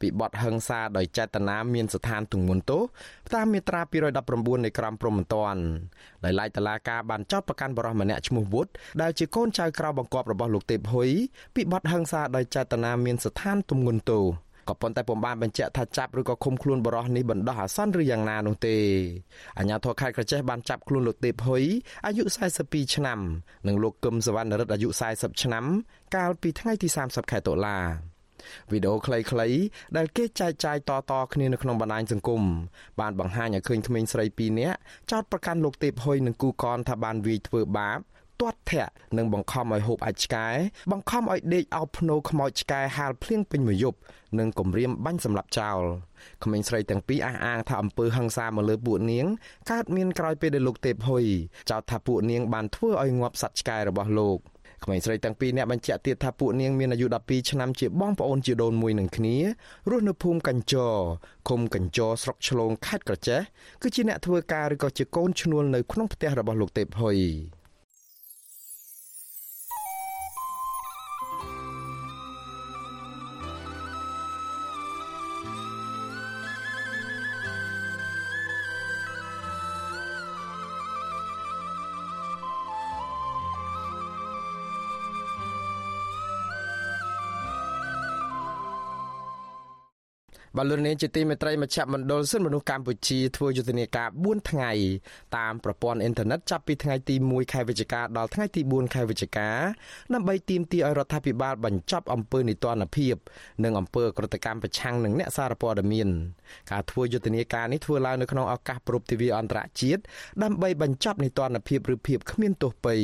[0.00, 2.82] ពីបទហិង្សាដោយចេតនាមានស្ថានទម្ងន់ទោស
[3.34, 3.80] តាមមាត្រា
[4.22, 5.62] 219នៃក្រមព្រហ្មទណ្ឌ
[6.24, 8.66] ដោយឡែកតឡាការបានចោទប្រកាន់បរិសម្នាក់ឈ្មោះវុត
[9.02, 11.10] ដែលជាកូនចៅក្រៅបង្គាប់របស់លោកទេពហ៊ុយ
[11.54, 18.76] ពីបទហិង្សាដោយចេតនាមានស្ថានទម្ងន់ទោស ក៏ប៉ុន្តែពុំបានបញ្ជាក់ថាចាប់ឬក៏ឃុំខ្លួនបរិះនេះបណ្ដោះអាសន្នឬយ៉ាងណានោះទេ
[19.58, 21.62] អាជ្ញាធរខេត្តក្រចេះបានចាប់ខ្លួនលោកទេពហ៊ុយ
[22.06, 22.24] អាយុ
[22.60, 23.18] 42ឆ្នាំ
[23.66, 25.64] និងលោកកឹមសវណ្ណរិទ្ធអាយុ40ឆ្នាំ
[26.16, 27.78] កាលពីថ្ងៃទី30ខែតុលា
[28.70, 29.60] វីដេអូខ្លីៗ
[29.96, 32.42] ដែលគេចែកចាយតៗគ្នានៅក្នុងបណ្ដាញសង្គម
[33.00, 34.78] បានបង្ហាញឲ្យឃើញក្មេងស្រី2នាក់
[35.10, 37.98] ចោទប្រកាន់លោកទេពហ៊ុយនិងគូកនថាបានវាយធ្វើបាប
[38.40, 40.46] ទាត់ធាក់និងបង្ខំឲ្យហូបអាចឆ្កែ
[40.92, 43.98] បង្ខំឲ្យដេកអោបភ្នោខ្មោចឆ្កែហាលភ្លៀងពេញមួយយប់
[44.38, 45.80] និងគំរាមបាញ់សម្លាប់ចោល
[46.44, 49.26] ក្មេងស្រីទាំងពីរអះអាងថាអំពើហិង្សាមកលើពួកនាង
[49.70, 51.24] កើតមានក្រោយពេលដែលលោកទេពហ៊ុយ
[51.70, 54.38] ចោទថាពួកនាងបានធ្វើឲ្យងាប់សត្វឆ្កែរបស់លោក
[54.84, 59.36] ក្មេងស្រីទាំងពីរនាក់បញ្ជាក់ទៀតថាពួកនាងមានអាយុ12ឆ្នាំជាបងប្អូនជាដូនមួយនឹងគ្នា
[59.90, 60.94] រស់នៅភូមិកញ្ចរ
[61.48, 63.40] ឃុំកញ្ចរស្រុកឆ្លងខេត្តក្រចេះ
[63.82, 67.18] គឺជាអ្នកធ្វើការឬក៏ជាកូនឈ្នួលនៅក្នុងផ្ទះរបស់លោកទេពហ៊ុយ
[90.58, 94.72] បលូននាងជាទីមេត្រីមជ្ឈមណ្ឌលសិទ្ធិមនុស្សកម្ពុជាធ្វើយុទ្ធនាការ4ថ្ងៃ
[95.36, 99.48] តាមប្រព័ន្ធអ៊ីនធឺណិតចាប់ពីថ្ងៃទី1ខែវិច្ឆិកាដល់ថ្ងៃទី4ខែវិច្ឆិកា
[100.14, 103.14] ដើម្បីទាមទារឲ្យរដ្ឋាភិបាលបញ្ចប់អំពើនីតិរដ្ឋភាព
[103.64, 106.08] និងអំពើក្រតកម្មប្រឆាំងនឹងអ្នកសារព័ត៌មាន
[106.70, 110.00] ការធ្វើយុទ្ធនាការនេះធ្វើឡើងនៅក្នុងឱកាសប្រពៃទិវាអន្តរជាតិ
[110.42, 112.94] ដើម្បីបញ្ចប់នីតិរដ្ឋភាពឬភាពគ្មានទោសពៃ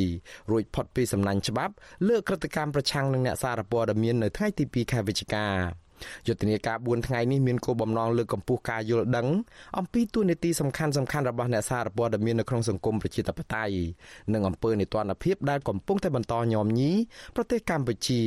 [0.51, 1.75] រួចផុតពីសំណាញ់ច្បាប់
[2.09, 5.84] លើក្រតកម្មប្រឆាំងនឹងអ្នកសារព័ត៌មាននៅថ្ងៃទី2ខែវិច្ឆិកា
[6.27, 9.27] យុទ្ធនាការ4ថ្ងៃនេះមានគោលបំណងលើកកម្ពស់ការយល់ដឹង
[9.79, 13.75] អំពីទួនាទីសំខាន់សំខាន់របស់អ្នកសារព័ត៌មាននៅក្នុងសង្គមប្រជាធិបតេយ្យ
[14.33, 16.93] និងអំពើនីតិរដ្ឋភាពដែលកំពុងតែបន្តញោមញី
[17.37, 18.21] ប្រទេសកម្ពុជា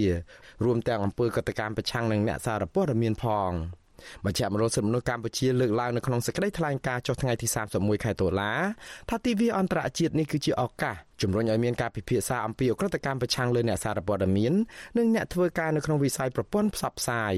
[0.66, 3.52] រួមទាំងអំពើកតកម្មប្រឆាំងនឹងអ្នកសារព័ត៌មានផង។
[4.26, 8.52] មជ្ឈមណ្ឌលសិទ្ធិមនុស្សកម្ពុជាលើកឡើងនៅក្នុងសេចក្តីថ្លែងការណ៍ចុះថ្ងៃទី31ខែតុលា
[9.10, 14.54] ថាទិវាអន្តរជាតិនេះគឺជាឱកាសជំរុញឲ្យមានការពិភាក្សាអំពីអក្រិតកម្មប្រឆាំងលើអ្នកសារព័ត៌មាន
[14.98, 17.36] និងអ្នកធ្វើការនៅក្នុងវិស័យប្រព័ន្ធផ្សព្វផ្សាយ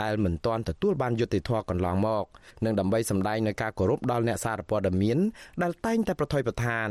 [0.00, 2.24] ដែលមិនទាន់ទទួលបានយុត្តិធម៌កន្លងមក
[2.64, 5.18] និងដើម្បីសម្ដែងនូវការគោរពដល់អ្នកសារព័ត៌មាន
[5.62, 6.88] ដែលតែងតែប្រថុយប្រថាន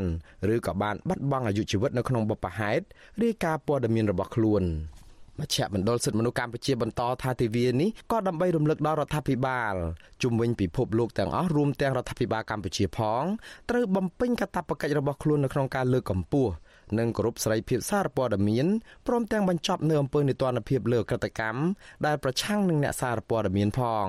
[0.53, 2.83] ឬក៏បានបាត់បង់អាយុជីវិតនៅក្នុងបបហេតុ
[3.23, 4.63] រាយការណ៍ព័ត៌មានរបស់ខ្លួន
[5.39, 9.73] មជ្ឈមណ្ឌលសិទ្ធិមនុស្សកម្ពុជាបន្តថាទិវានេះក៏ដើម្បីរំលឹកដល់រដ្ឋាភិបាល
[10.23, 13.23] ជំវិញពិភពលោកទាំងអស់រួមទាំងរដ្ឋាភិបាលកម្ពុជាផង
[13.69, 16.51] ត្រូវបំពេញកាតព្វកិច្ចរបស់ខ្លួននៅក្នុងការលើកកម្ពស់
[16.99, 18.67] និងគោរពសេរីភាពសារព័ត៌មាន
[19.07, 21.59] ព្រមទាំងបញ្ចប់នៅអំពើនីតិរដ្ឋភាពលើក្រតកម្ម
[22.05, 24.07] ដែលប្រឆាំងនឹងអ្នកសារព័ត៌មានផង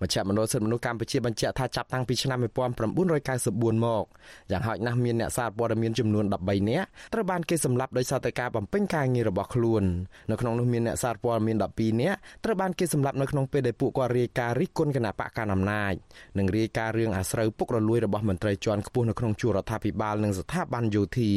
[0.00, 4.04] មជ្ឈមណ្ឌលសិទ្ធិមនុស្សកម្ពុជាបញ្ជាក់ថាចាប់តាំងពីឆ្នាំ1994មក
[4.50, 9.82] យ៉ាងហោចណាស់មានអ្នកសារព័ត៌មានចំនួន13នាក់ត្រូវបានគេសម្លាប់ដោយសារតែការបំពេញការងាររបស់ខ្លួន
[10.30, 15.94] នៅក្នុងនោះមានអ្នកសារព័ត៌មាន12នាក់ត្រូវបានគេសម្លាប់នៅក្នុងពេលដែលពួកគាត់រាយការណ៍រិះគន់គណៈបកកណ្ដាលអំណាច
[16.38, 21.30] និងរាយការណ៍រឿងអាស្រូវពុករលួយរបស់មន្ត្រីជាន់ខ្ពស់នៅក្នុងជួររដ្ឋាភិបាលនិងស្ថាប័នយោធា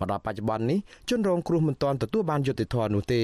[0.00, 0.78] មកដល់បច្ចុប្បន្ននេះ
[1.10, 3.22] ជនរងគ្រោះមិនទាន់ទទួលបានយុត្តិធម៌នោះទេ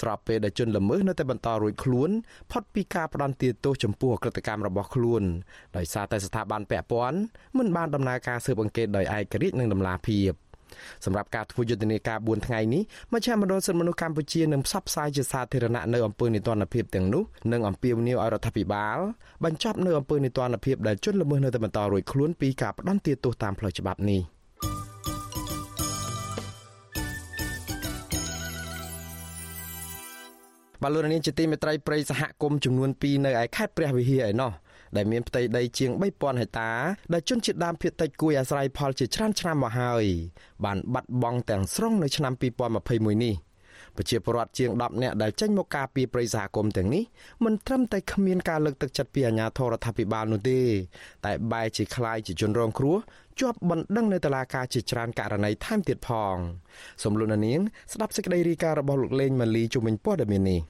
[0.00, 2.10] ស្របពេលដែលជនល្មើសនៅតែបន្តរួចខ្លួន
[2.50, 5.22] ផុតពីការផ្ដន្ទាទោសចំពោះអក្រកម្មរបស់ខ្លួន
[5.76, 7.18] ដោយសារតែស្ថាប័នពាក់ព័ន្ធ
[7.58, 10.32] មិនបានដំណើរការស៊ើបអង្កេតដោយឯករាជ្យនិងតម្លាភាព
[11.04, 12.82] សម្រាប់ការធ្វើយុទ្ធនាការ4ថ្ងៃនេះ
[13.12, 18.98] មជ្ឈមណ្ឌលសិទ្ធិមនុស្សកម្ពុជានឹងផ្សព្វផ្សាយជាសាធារណៈនៅអំពើនីតិរដ្ឋភាពទាំងនោះនិងអំពាវនាវឲ្យរដ្ឋាភិបាល
[19.44, 24.20] បញ្ចប់នៅអំពើនីតិរដ្ឋភាពដែលជនល្មើសនៅតែបន្តរួចខ្លួនពីការផ្ដន្ទាទោសតាមផ្លូវច្បាប់នេះ
[30.83, 34.51] បលូននាងជាទីមេត្រីព្រៃសហគមន៍ចំនួន2នៅឯខេត្តព្រះវិហារឯណោះ
[34.95, 36.71] ដែលមានផ្ទៃដីជាង3000ហិកតា
[37.13, 40.05] ដែលជនជាតិដើមភាគតិចគួយអាស្រ័យផលជាច្រើនឆ្នាំមកហើយ
[40.65, 43.35] បានបាត់បង់ទាំងស្រុងនៅឆ្នាំ2021នេះ
[43.95, 47.03] ប្រជាពលរដ្ឋជាង10នាក់ដែលចេញមកការពីប្រិយសហគមន៍ទាំងនេះ
[47.45, 50.59] មិនត្រឹមតែគ្មានការលើកទឹកចិត្តពីអាជ្ញាធររដ្ឋាភិបាលនោះទេ
[51.25, 52.97] តែបែរជាคล้ายជាជនរងគ្រោះ
[53.39, 56.35] ជាប់បណ្ដឹងនៅតុលាការជាច្រើនករណីថែមទៀតផង
[57.03, 57.59] សំលុននាង
[57.93, 60.61] ស្ដាប់សេចក្តីរាយការណ៍របស់លោកលេងម៉ាលីជុំវិញព័ត៌មាននេះ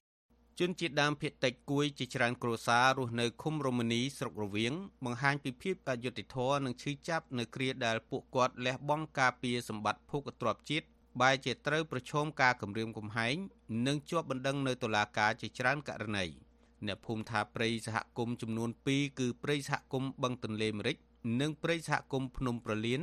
[0.61, 4.73] ជនជាតិដើមភាគតិចគួយជាច្រើនគ្រួសាររស់នៅឃុំរមនីស្រុករវៀង
[5.05, 10.87] បង្ហាញពីភាពអយុត្តិធម៌និងឈឺចាប់នៅគ្រាដែលពួកគាត់លះបង់ការពារសម្បត្តិភូកទ្របជាតិ
[11.21, 13.37] បែរជាត្រូវប្រឈមការគំរាមកំហែង
[13.87, 16.27] និងជាប់បណ្ដឹងនៅតុលាការជាច្រើនករណី
[16.87, 20.97] អ្នកភូមិថាព្រៃសហគមន៍ចំនួន2គឺព្រៃសហគមន៍បឹងទន្លេមេរិច
[21.41, 23.01] និងព្រៃសហគមន៍ភ្នំប្រលៀន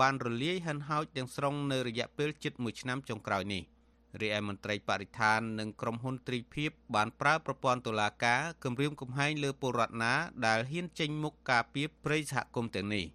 [0.00, 3.64] បានរលាយហិនហោចទាំងស្រុងនៅរយៈពេលជិត1ឆ្នាំចុងក្រោយនេះ។
[4.20, 10.14] រីឯមន្ត្រីបរិស្ថាននិងក្រុមហ៊ុនទ្រីភិបបានប្រើប្រព័ន្ធតុលាការគម្រាមកំហែងលើពលរដ្ឋណា
[10.46, 13.06] ដែលហ៊ានចេញមុខការពីព្រៃសហគមន៍ទាំងនេះ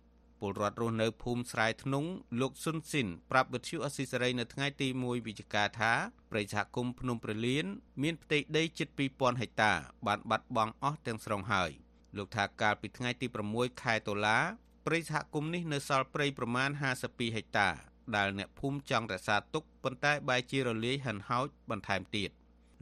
[0.42, 2.10] ពលពលរដ្ឋរស់នៅភូមិស្រែធ្នង់
[2.42, 5.94] លោកស៊ុនស៊ីនប្រាប់វិទ្យុអស៊ីសេរីនៅថ្ងៃទី1វិច្ឆិកាថា
[6.32, 7.66] ប្រៃសហគមន៍ភ្នំប្រលៀន
[8.04, 9.74] មានផ្ទៃដីជិត2000ហិកតា
[10.08, 11.72] បានបាត់បង់អស់ទាំងស្រុងហើយ
[12.18, 14.40] លោកថាកាលពីថ្ងៃទី6ខែតុលា
[14.86, 17.70] ព្រៃសហគមន៍នេះនៅសល់ព្រៃប្រមាណ52ហិកតា
[18.16, 22.30] ដែលអ្នកភូមិចង់រក្សាទុកប៉ុន្តែបែរជារលាយហិនហោចបន្ថែមទៀត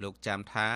[0.03, 0.67] លោកចាំថា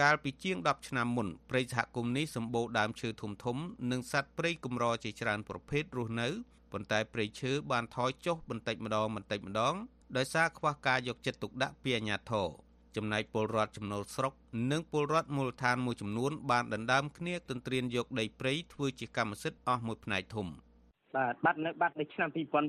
[0.00, 3.56] កាលពីជាង10ឆ្នាំមុនព្រៃសហគមន៍នេះសម្បូរដើមឈើធំធំ
[3.90, 6.28] និងសត្វព្រៃកម្រជាច្រើនប្រភេទរស់នៅ
[6.72, 9.74] ប៉ុន្តែព្រៃឈើបានថយចុះបន្តិចម្ដងបន្តិចម្ដង
[10.16, 12.48] ដោយសារខ្វះការយកចិត្តទុកដាក់ពីអាជ្ញាធរ
[12.96, 14.32] ចំណែកពលរដ្ឋចំណូលស្រុក
[14.72, 20.46] និងពលរដ្ឋមូលដ្ឋានមួយចំនួនបានដណ្ដើមគ្នាទន្ទ្រានយកដីព្រៃធ្វើជាកម្មសិទ្ធិអស់មួយផ្នែកធំ។
[21.16, 22.28] បាទបាត់នៅបាត់នៅឆ្នាំ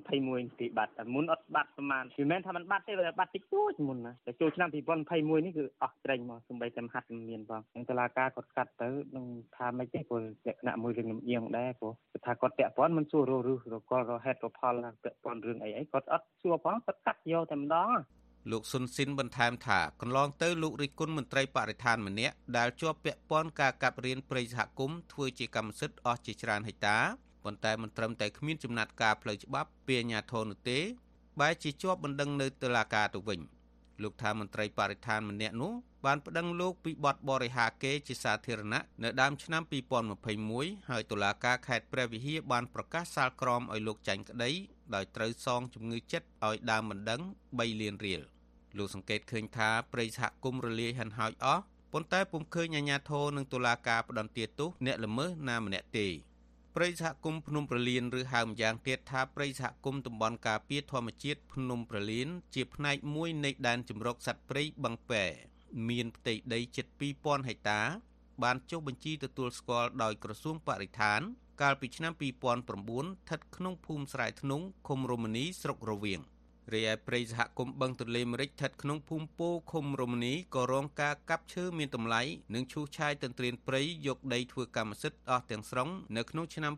[0.10, 9.26] 2021ទីបាត់តែមុនអត់បាត់ប្រហែលវាមិនថាมันបាត់ទេវាបាត់តិចតួចមុនណាតែចូលឆ្នាំ2021នេះគឺអស់ត្រេញមកសំបីតែមហាត់មានបងនឹងតឡាការគាត់កាត់ទៅនឹង
[9.58, 11.94] ថាមិនទេព្រោះលក្ខណៈមួយរឿងលំអៀងដែរព្រោះ
[12.26, 17.90] ថាគាត់តាក់ព័ន្ធមិនសួររស់ឬរកលរហេតុរផលតាក់ព័ន្ធរឿងអីអីគាត់អត់សួរផងគាត់កាត់យកតែម្ដង
[18.52, 26.98] លោកស៊ុនស៊ីនបន្ថែមថាកន្លងទៅលោករិទ្ធគុណមន្ត្រីបរិស្ថានម្នាក់ដែលជាប់ពាក់ព័ន្ធការកាប់រៀនព្រៃសហគមន៍ធ្វើជាកម្មសិទ្ធិអស់ជាច្រើនហិកតា
[27.46, 30.80] ប៉ុន្តែមិនត្រឹមតែគ្មានចំណាត់ការផ្លូវច្បាប់ពីអាជ្ញាធរនោះទេ
[31.40, 33.40] បែរជាជាប់បណ្ដឹងនៅតុលាការទៅវិញ
[34.04, 35.74] លោកថាមន្ត្រីបរិស្ថានម្នាក់នោះ
[36.06, 39.64] បានប្តឹងលោកពីបទបរិហាកេជាសាធារណៈនៅដើមឆ្នាំ
[40.26, 44.52] 2021ហើយតុលាការខេត្តព្រះវិហារបានប្រកាសសាលក្រមឲ្យលោកចាញ់ក្តី
[44.96, 48.22] ដោយត្រូវសងជំងឺចិត្តឲ្យដើមបណ្ដឹង3លានរៀល
[48.78, 56.08] លោកសង្កេតឃើញថាព្រៃសហគមន៍រលាយហិនហោចអស់ប៉ុន្តែពុំឃើញអាជ្ញាធរនិងតុលាការផ្តន្ទាទោសអ្នកល្មើសណាម្នាក់ទេ
[56.76, 65.24] ព្រៃសហគមន៍ភ្នំប្រលៀនឬហៅម្យ៉ាងទៀតថាព្រៃសហគមន៍តំបន់ការពារធម្មជាតិភ្នំប្រលៀនជាផ្នែកមួយនៃដែនជម្រកសត្វព្រៃបឹងពែ
[65.90, 66.86] មានផ្ទៃដីជិត
[67.18, 67.82] 2000ហិកតា
[68.44, 71.22] បានចុះបញ្ជីទទួលស្គាល់ដោយក្រសួងបរិស្ថាន
[71.62, 76.22] កាលពីឆ្នាំ2009ស្ថិតក្នុងភូមិស្រែធ្នង់ឃុំរមនីស្រុករវៀង
[76.74, 82.22] រីឯព្រៃសហគមន៍បឹងទន្លេមេរិចស្ថិតក្នុងភូមិពោឃុំរមនីក៏រងការកាប់ឈើមានតម្លៃ
[82.54, 86.74] និងឈូសឆាយទន្ទ្រានព្រៃយកដីធ្វើកម្មសិទ្ធិអស់ទាំងស្រុងនៅក្នុងឆ្នាំ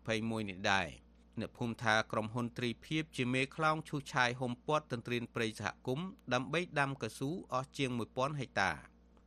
[0.00, 0.88] 2021នេះដែរ
[1.40, 8.70] អ្នកភូមិថាក្រុមហ៊ុនទ្រីភិបជាមេខ្លោងឈូសឆាយហុំព័ទ្ធទន្ទ្រានព្រៃសហគមន៍ដើម្បីដាំកៅស៊ូអស់ជាង1000ហិកតា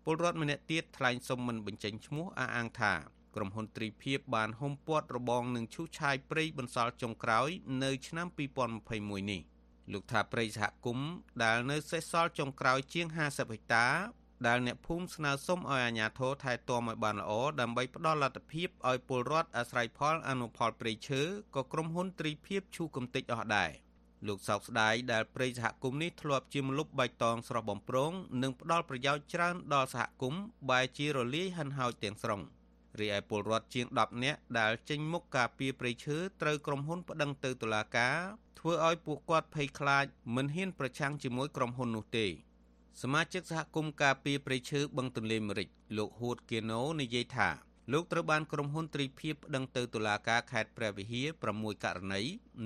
[0.06, 2.94] ពលរដ្ឋម្នាក់ទៀតថ្លែងសុំមិនបញ្ចេញឈ្មោះអះអាងថា
[3.36, 7.50] ក្រុមហ៊ុនទ្រីភិបបានហុំព័ទ្ធរបងនឹងឈូសឆាយព្រៃបន្សល់ចុងក្រោយ
[7.84, 8.28] នៅឆ្នាំ
[8.78, 9.42] 2021នេះ
[9.92, 11.10] លោកថាព្រៃសហគមន៍
[11.44, 13.18] ដែលនៅសេសសល់ចុងក្រោយជាង50
[13.54, 13.88] ហិកតា
[14.48, 17.32] ដែលអ្នកភូមិស្នើសុំឲ្យអាជ្ញាធរថែទាំឲ្យបានល្អ
[17.62, 21.22] ដើម្បីផ្ដល់លទ្ធភាពឲ្យពលរដ្ឋអាស្រ័យផលអនុផលព្រៃឈើ
[21.56, 23.72] ក៏ក្រុមហ៊ុនទ្រីភិបឈូកំតិចអស់ដែរ
[24.28, 28.12] លោកសោកស្ដាយដែលព្រៃសហគមន៍នេះធ្លាប់ជាមលុបបៃតងស្រស់បំព្រង
[28.42, 32.42] និងផ្ដល់ប្រយោជន៍ច្រើនដល់សហគមន៍បែរជារលាយហិនហោចទាំងស្រុង
[33.02, 38.18] រីឯពលរដ្ឋជាង10នាក់ដែលចេញមុខការពីព្រៃឈើត្រូវក្រុមហ៊ុនប្តឹងទៅតុលាការ
[38.60, 42.28] ធ្វើឲ្យពួកគាត់ភ័យខ្លាចមិនហ៊ានប្រឆាំងជាមួយក្រុមហ៊ុននោះទេ
[43.02, 47.50] សមាជិកសហគមន៍ការពីព្រៃឈើបឹងទន្លេមេរិចលោកហួតគៀណូនិយាយថា
[47.94, 52.22] លោកត្រូវបានក្រុមហ៊ុនទ្រីភិបប្តឹងទៅតុលាការខេត្តព្រះវិហារ6ករណី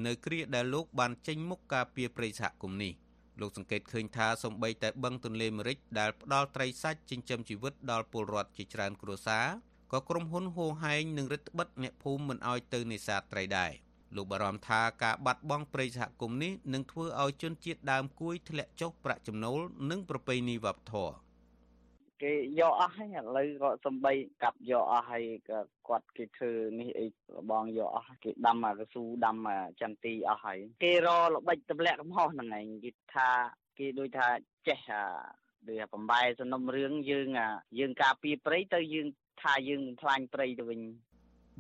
[0.06, 2.94] នៅគ្រាដែលលោកបានចេញមុខការពីព្រៃសហគមន៍នេះ
[3.42, 9.48] លោកសង្កេតឃើញថាសំបីតែបឹងទន្លេមេរិចដែលផ្ដល់ត្រីសាច់ចិញ្ចឹមជីវិតដល់ពលរដ្ឋជាច្រើនគ្រួសារ
[9.92, 13.74] ក៏ក្រុមហ៊ុនហូហែងនឹងរឹតបន្តឹងអ្នកភូមិមិនឲ្យទៅនេសាទត្រីដែរ។
[14.16, 19.60] លោកបារម្ភថាការបាត់បង់ព្រៃសហគមន៍នេះនឹងធ្វើឲ្យជនជាតិដើមគួយធ្លាក់ចុះប្រាក់ចំណូល
[19.90, 21.14] និងប្រពៃណីវប្បធម៌
[22.24, 24.14] គេយកអស់ហើយឥឡូវក៏សំបី
[24.44, 27.06] កាប់យកអស់ហើយក៏គាត់គេធ្វើនេះអី
[27.52, 29.38] បងយកអស់គេដាំអាកស៊ូដាំ
[29.82, 33.30] ចន្ទីអស់ហើយគេរល្បិចទម្លាក់កំហុសហ្នឹងឯងគេថា
[33.80, 34.28] គេដូចថា
[34.68, 35.04] ចេះអា
[35.68, 37.28] ដូចបំបែសំណុំរឿងយើង
[37.80, 39.08] យើងការពីព្រៃទៅយើង
[39.44, 40.82] ថាយើងបំផ្លាញព្រៃទៅវិញ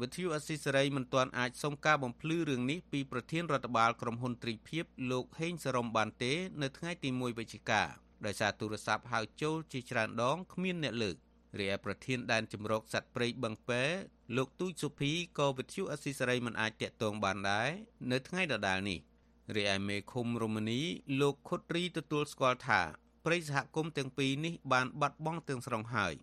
[0.01, 7.81] វិទ្យុអស៊ីសេរីមិនទាន់អាចសុំការបំភ្លឺរឿងនេះពីប្រធានរដ្ឋបាលក្រុមហ៊ុនទ្រីភិបលោកហេងសរមបានទេ នៅថ្ងៃទី1វិច្ឆិកា
[8.25, 11.15] ដោយសារទូរស័ព្ទហៅចូលជាច្រើនដងគ្មានអ្នកលើក
[11.59, 13.83] រីឯប្រធានដែនជំរកសត្វព្រៃបឹងពែ
[14.37, 17.69] លោកទូចសុភីក៏វិទ្យុអស៊ីសេរីមិនអាចតាក់ទងបានដែរ
[18.11, 18.99] នៅថ្ងៃដដែលនេះ
[19.55, 20.81] រីឯមេឃុំរមនី
[21.21, 22.81] លោកខុតរីទទួលស្គាល់ថា
[23.25, 26.13] ព្រៃសហគមន៍ទាំងពីរនេះបានបាត់បង់ទាំងស្រុងហើយ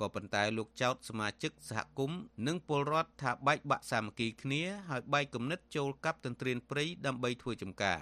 [0.00, 8.00] ក៏ប៉ុន្តែលោកចោតសមាជិកសហគមន៍និងពលរដ្ឋថាបែកបាក់សាមគ្គីគ្នាហើយបែកគំនិតចូលកាប់ទន្ទ្រានព្រៃដើម្បីធ្វើចំការ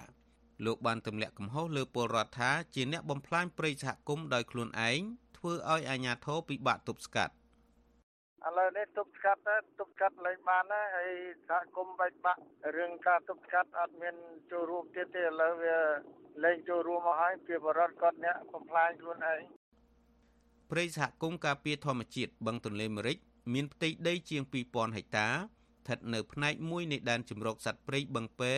[0.64, 5.01] លោកបានទម្លាក់កំហុសលើពលរដ្ឋថាជាអ្នកបំផ្លាញព្រៃសហគមន៍ដោយខ្លួនឯង
[5.36, 7.34] ធ្វើឲ្យអាជ្ញាធរពិបាកទប់ស្កាត់
[8.47, 11.11] ឥឡូវនេះទប់ស្កាត់ទៅទប់ស្កាត់លែងបានហើយហើយ
[11.49, 12.40] សហគមន៍បែកបាក់
[12.76, 14.16] រឿងការទប់ស្កាត់អត់មាន
[14.51, 15.76] ចូលរួមទៀតទេឥឡូវវា
[16.45, 19.40] លែងចូលរួមមកហើយពីបរិវត្តគាត់អ្នកបំផ្លាញខ្លួនឯង
[20.71, 23.19] ព្រៃសហគមន៍ការពារធម្មជាតិបឹងទន្លេមេរិច
[23.53, 28.55] មានផ្ទៃដីជាង2000ហិកតាស្ថិតនៅផ្នែកមួយនៃដែនជម្រកសត្វព្រៃបឹងពែ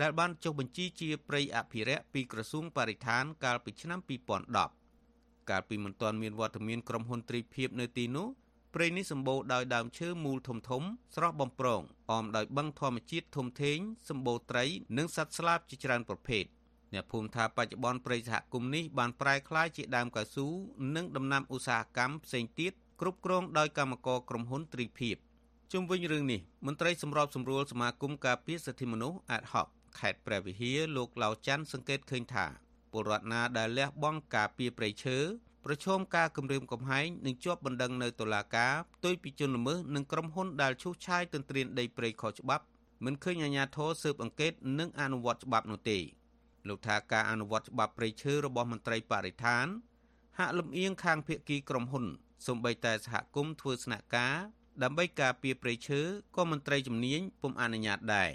[0.00, 4.00] ដែលបានចុះបញ្ជីជាព្រៃអភិរក្សពីក្រសួងបរិស្ថានកាលពីឆ្នាំ
[4.74, 8.28] 2010កាលពីមិនទាន់មានវត្តមានក្រុមហ៊ុនទ្រីភិបនៅទីនោះ
[8.74, 10.82] ព្រៃនេះសម្បូរដោយដើមឈើមូលធំធំ
[11.14, 11.82] ស្រស់បំព្រង
[12.12, 13.78] អមដោយបឹងធម្មជាតិធំធេង
[14.08, 14.64] សម្បូរត្រី
[14.98, 16.44] និងសត្វស្លាបជាច្រើនប្រភេទ
[16.92, 20.46] អ្នកភូមិថាបច្ចុប្បន្នព្រៃសហគមន៍នេះបានប្រែក្លាយជាដើមកៅស៊ូ
[20.96, 25.16] និងដំណាំឧស្សាហកម្មផ្សេងទៀតគ្រប់គ្រងដោយកម្មករក្រុមហ៊ុនទ្រីភិប
[25.72, 29.66] ជុំវិញរឿងនេះមន្ត្រីសម្របសម្រួលសមាគមការពារសិទ្ធិមនុស្សអាតហុក
[29.98, 32.46] ខេត្តព្រះវិហារលោកឡាវច័ន្ទសង្កេតឃើញថា
[32.92, 35.18] ពលរដ្ឋណាដែលលះបង់ការពារព្រៃឈើ
[35.64, 42.64] ប្រឈមការគំរាមកំហែងនិងជាប់បណ្ដឹងនៅតុលាការផ្ទុយពីជនល្មើសនិងក្រុមហ៊ុនដែលឈូសឆាយទន្ទ្រានដីព្រៃខុសច្បាប់
[43.04, 45.98] មិនឃើញអាជ្ញាធរស៊ើបអង្កេតនិងអនុវត្តច្បាប់នោះទេ
[46.68, 49.66] លោកថាការអនុវត្តច្បាប់ព្រៃឈើរបស់មន្ត្រីបរិស្ថាន
[50.38, 52.06] ហាក់លំអៀងខាងភៀកគីក្រុមហ៊ុន
[52.46, 54.36] សូម្បីតែសហគមន៍ធ្វើស្នាក់ការ
[54.82, 56.00] ដើម្បីការពារព្រៃឈើ
[56.36, 58.30] ក៏មន្ត្រីជំនាញពុំអនុញ្ញាតដែរ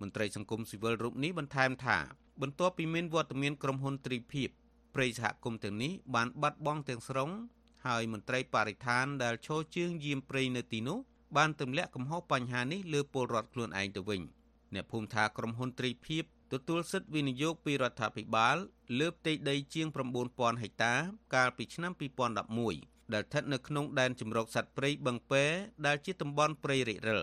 [0.00, 1.98] មន្ត្រីសង្គមស៊ីវិលរូបនេះបន្ថែមថា
[2.42, 4.50] បន្ទាប់ពីមានវត្តមានក្រុមហ៊ុនទ្រីភិប
[4.94, 7.30] ព្រៃសហគមន៍ទាំងនេះបានបាត់បង់ទាំងស្រុង
[7.86, 10.98] ហើយមន្ត្រីបរិស្ថានដែលឈរជើងយាមព្រៃនៅទីនោះ
[11.36, 14.20] បានទម្លាក់កំហុសបញ្ហានេះលើពលរដ្ឋខ្លួនឯងទៅវិញ
[14.74, 18.56] អ្នកភូមិថាក្រុមហ៊ុនទ្រីភិប ទទួលសិទ្ធិវិនិយោគពីរដ្ឋាភិបាល
[18.98, 19.86] លើផ្ទៃដីជាង
[20.24, 20.94] 9000ហិកតា
[21.34, 21.92] កាលពីឆ្នាំ
[22.52, 25.44] 2011ដែលស្ថិតនៅក្នុងដែនជម្រកសត្វព្រៃបឹងពែ
[25.86, 27.22] ដែលជាតំបន់ព្រៃរិចរិល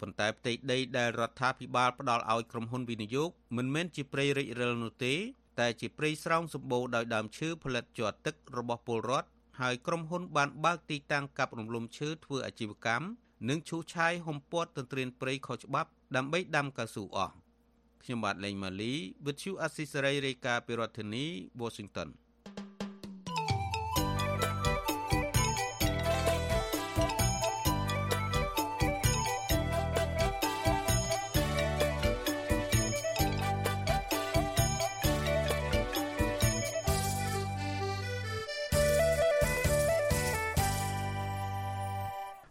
[0.00, 5.14] ប៉ុន្តែផ្ទៃដីដែលរដ្ឋាភិបាលផ្ដល់ឲ្យក្រុមហ៊ុនវិនិយោគមិនមែនជាព្រៃរិចរិលនោះទេ
[5.60, 9.28] តែជាព្រៃស្រោងសម្បូរដោយដើមឈើផលិតជាប់ទឹករបស់ពលរដ្ឋ
[9.60, 13.06] ហើយក្រុមហ៊ុនបានបើកទីតាំងកាប់រំលំឈើធ្វើអាជីវកម្ម
[13.48, 17.34] និងឈូសឆាយហុំព័ទ្ធទន្ទ្រានព្រៃខុសច្បាប់ដើម្បីដាំកៅស៊ូអស់
[18.02, 18.94] ខ្ញុំបាទលេងម៉ាលី
[19.24, 21.24] With you Assisary រាយការណ៍ពីរដ្ឋធានី
[21.62, 22.08] Washington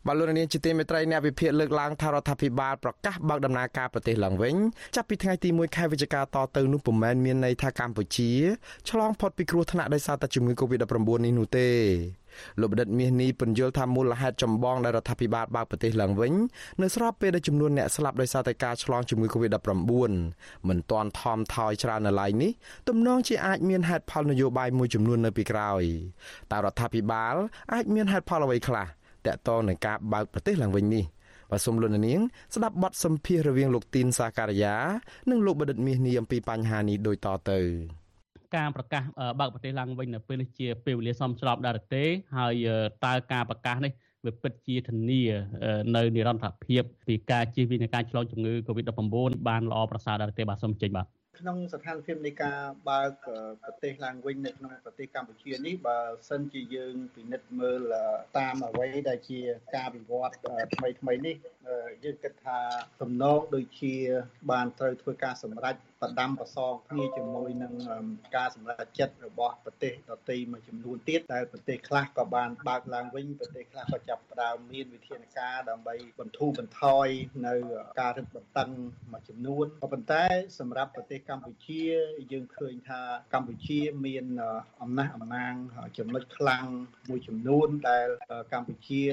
[0.09, 4.55] បលូននាងជាទីមេត្រីអ្នកវិភាគលើកឡើងថារដ្ឋាភិបាលប្រកាសបើកដំណើរការប្រទេសឡើងវិញ
[4.95, 6.25] ចាប់ពីថ្ងៃទី1ខែវិច្ឆិកាត
[6.57, 8.31] ទៅនោះពុំមែនមានន័យថាកម្ពុជា
[8.89, 11.69] ឆ្លងផុតពីគ្រោះថ្នាក់ដោយសារតែជំងឺ Covid-19 នេះនោះទេ
[12.59, 16.33] លោកបណ្ឌិតមាសនេះពន្យល់ថាមូលហេតុចម្បងដែលរដ្ឋាភិបាលបើកប្រទេសឡើងវិញ
[16.81, 19.91] នៅស្របពេលដែលចំនួនអ្នកស្លាប់ដោយសារតែការឆ្លងជំងឺ Covid-19
[20.67, 22.51] មិនទាន់ថមថយច្រើននៅឡើយនេះ
[22.89, 25.83] ទំនងជាអាចមានហេតុផលនយោបាយមួយចំនួននៅពីក្រោយ
[26.51, 27.35] តើរដ្ឋាភិបាល
[27.73, 28.87] អាចមានហេតុផលអ្វីខ្លះ
[29.29, 31.03] តកតងនឹងការបើកប្រទេសឡើងវិញនេះ
[31.51, 32.19] បាទសូមលោកនាង
[32.55, 34.75] ស្ដាប់បទសម្ភាសរវាងលោកទីនសាការីយ៉ា
[35.29, 37.59] និងលោកបដិទ្ធមាសនេះអំពីបញ្ហានេះដូចតទៅ
[38.55, 39.03] ការប្រកាស
[39.39, 42.03] បើកប្រទេសឡើងវិញនៅពេលនេះជាពេលវេលាសមស្របដែរទេ
[42.37, 42.67] ហើយ
[43.05, 43.91] តើការប្រកាសនេះ
[44.25, 45.21] វាពិតជាធានា
[45.95, 49.01] នៅនិរន្តរភាពពីការជៀសវាងនៃការឆ្លងជំងឺ Covid-19
[49.47, 51.07] បានល្អប្រសើរដែរទេបាទសូមចេញបាទ
[51.39, 52.59] ក្នុងស្ថានភាពនៃការ
[52.89, 53.27] បើក
[53.63, 57.81] ប្រទេសឡើងវិញនៅក្នុងប្រទេសកម្ពុជានេះបើសិនជាយើងពិនិត្យមើល
[58.37, 59.39] តាមអ្វីដែលជា
[59.75, 60.35] ការវិវត្ត
[60.75, 61.35] ថ្មីថ្មីនេះ
[62.03, 62.59] យើងគិតថា
[63.01, 63.95] ទំនងដូចជា
[64.51, 67.73] បានត្រូវធ្វើការសម្រេចបដាំប្រសងគ្នាជាមួយនឹង
[68.35, 77.07] ការសម្រេចចិត្តរបស់ប្រទេសដទៃមួយចំនួនទៀតដែលប្រទេសខ្លះក៏បានបើកឡើងវិញប្រទេសខ្លះក៏ចាប់ផ្ដើមមានវិធានការដើម្បីបន្ធូរបន្ថយ
[77.47, 77.55] នៅ
[77.99, 78.69] ការរឹតបន្តឹង
[79.11, 80.25] មួយចំនួនក៏ប៉ុន្តែ
[80.59, 81.83] សម្រាប់ប្រទេសកម្ពុជា
[82.31, 83.01] យើងឃើញថា
[83.33, 84.25] កម្ពុជាមាន
[84.81, 85.53] អំណះអំណាង
[85.97, 86.65] ចំណុចខ្លាំង
[87.09, 88.07] មួយចំនួនដែល
[88.53, 89.03] កម្ពុជា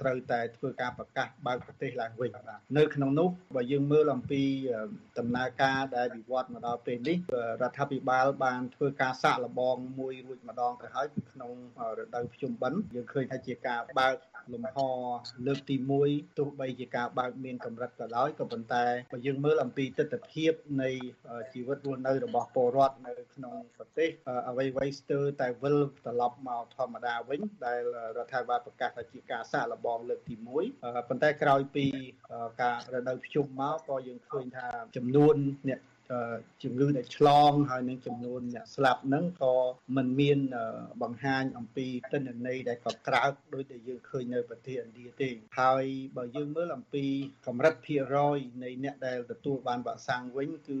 [0.00, 4.42] ត្រូវតែធ្វើការប្រកាសបើកប្រទេសឡើងវិញបាទនៅក្នុងនោះបើយើងមើលអំពី
[5.18, 7.16] ដំណើរការដែលវិវត្តមកដល់ពេលនេះ
[7.62, 11.52] រដ្ឋាភិបាលបានធ្វើការសាកល្បងមួយរួចម្ដងទៅហើយគឺក្នុង
[11.98, 14.14] រដូវភ្ជុំបិណ្ឌយើងឃើញថាជាការបើក
[14.52, 14.76] លំហ
[15.46, 15.76] លើកទី
[16.06, 20.46] 1ទោះបីជាការបើកមានកម្រិតក៏ដោយក៏ប៉ុន្តែបើយើងមើលអំពីទស្សនវិជ្ជា
[20.82, 20.90] នៃ
[21.52, 24.08] ជីវិតរស់នៅរបស់ពលរដ្ឋនៅក្នុងប្រទេស
[24.48, 27.80] អ្វីៗស្ទើរតែវិលត្រឡប់មកធម្មតាវិញដែល
[28.16, 30.34] រដ្ឋាភិបាលប្រកាសថាជាការសាកល្បងលើកទី
[30.72, 31.86] 1ប៉ុន្តែក្រោយពី
[32.62, 34.66] ការរដូវភ្ជុំមកក៏យើងឃើញថា
[34.96, 35.36] ចំនួន
[35.68, 35.80] អ្នក
[36.62, 39.54] ជំងឺដែលឆ្លងហើយនឹងចំនួនអ្នកស្លាប់ហ្នឹងក៏
[39.96, 40.38] มันមាន
[41.02, 45.30] បង្ហាញអំពីទិន្នន័យដែលក៏ក្រើកដោយដែលយើងឃើញនៅប្រទេសឥណ្ឌាទេ
[45.60, 45.84] ហើយ
[46.16, 47.04] បើយើងមើលអំពី
[47.46, 50.78] កម្រិតភាគរយនៃអ្នកដែលទទួលបានវ៉ាក់សាំងវិញគឺ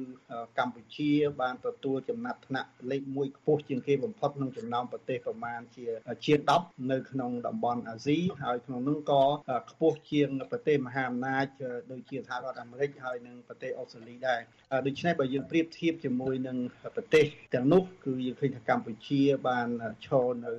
[0.58, 1.12] កម្ពុជា
[1.42, 5.86] បានទទួលចំណាត់ថ្នាក់លេខ1ខ្ពស់ជាងគេបំផុតក្នុងចំណោមប្រទេសប្រមាណជា
[6.26, 9.22] ជាង10នៅក្នុងតំបន់អាស៊ីហើយក្នុងនោះក៏
[9.70, 11.46] ខ្ពស់ជាងប្រទេសមហាអំណាច
[11.90, 14.40] ដូចជាសហរដ្ឋអាមេរិកហើយនិងប្រទេសអូស្ត្រាលីដែរ
[14.86, 16.56] ដូច្នេះបើយើងប្រៀបធៀបជាមួយនឹង
[16.96, 19.68] ប្រទេសទាំងនោះគឺយើងឃើញថាកម្ពុជាបាន
[20.06, 20.52] ឈរនៅ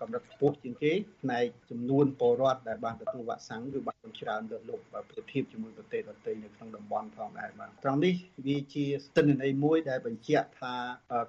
[0.00, 0.92] កម្រិតខ្ពស់ជាងគេ
[1.22, 8.14] ផ្នែកចំនួនពលរដ្ឋដែលបានទទួលវ៉ាក់សាំងគឺបានច្រើនលើសលប់បើប្រៀបធៀបជាមួយប្រទេសដទៃនៅក្នុងតំបន់ផងដែរបាទត្រង់នេះ
[8.46, 10.74] វាជាស្តិន្នន័យមួយដែលបញ្ជាក់ថា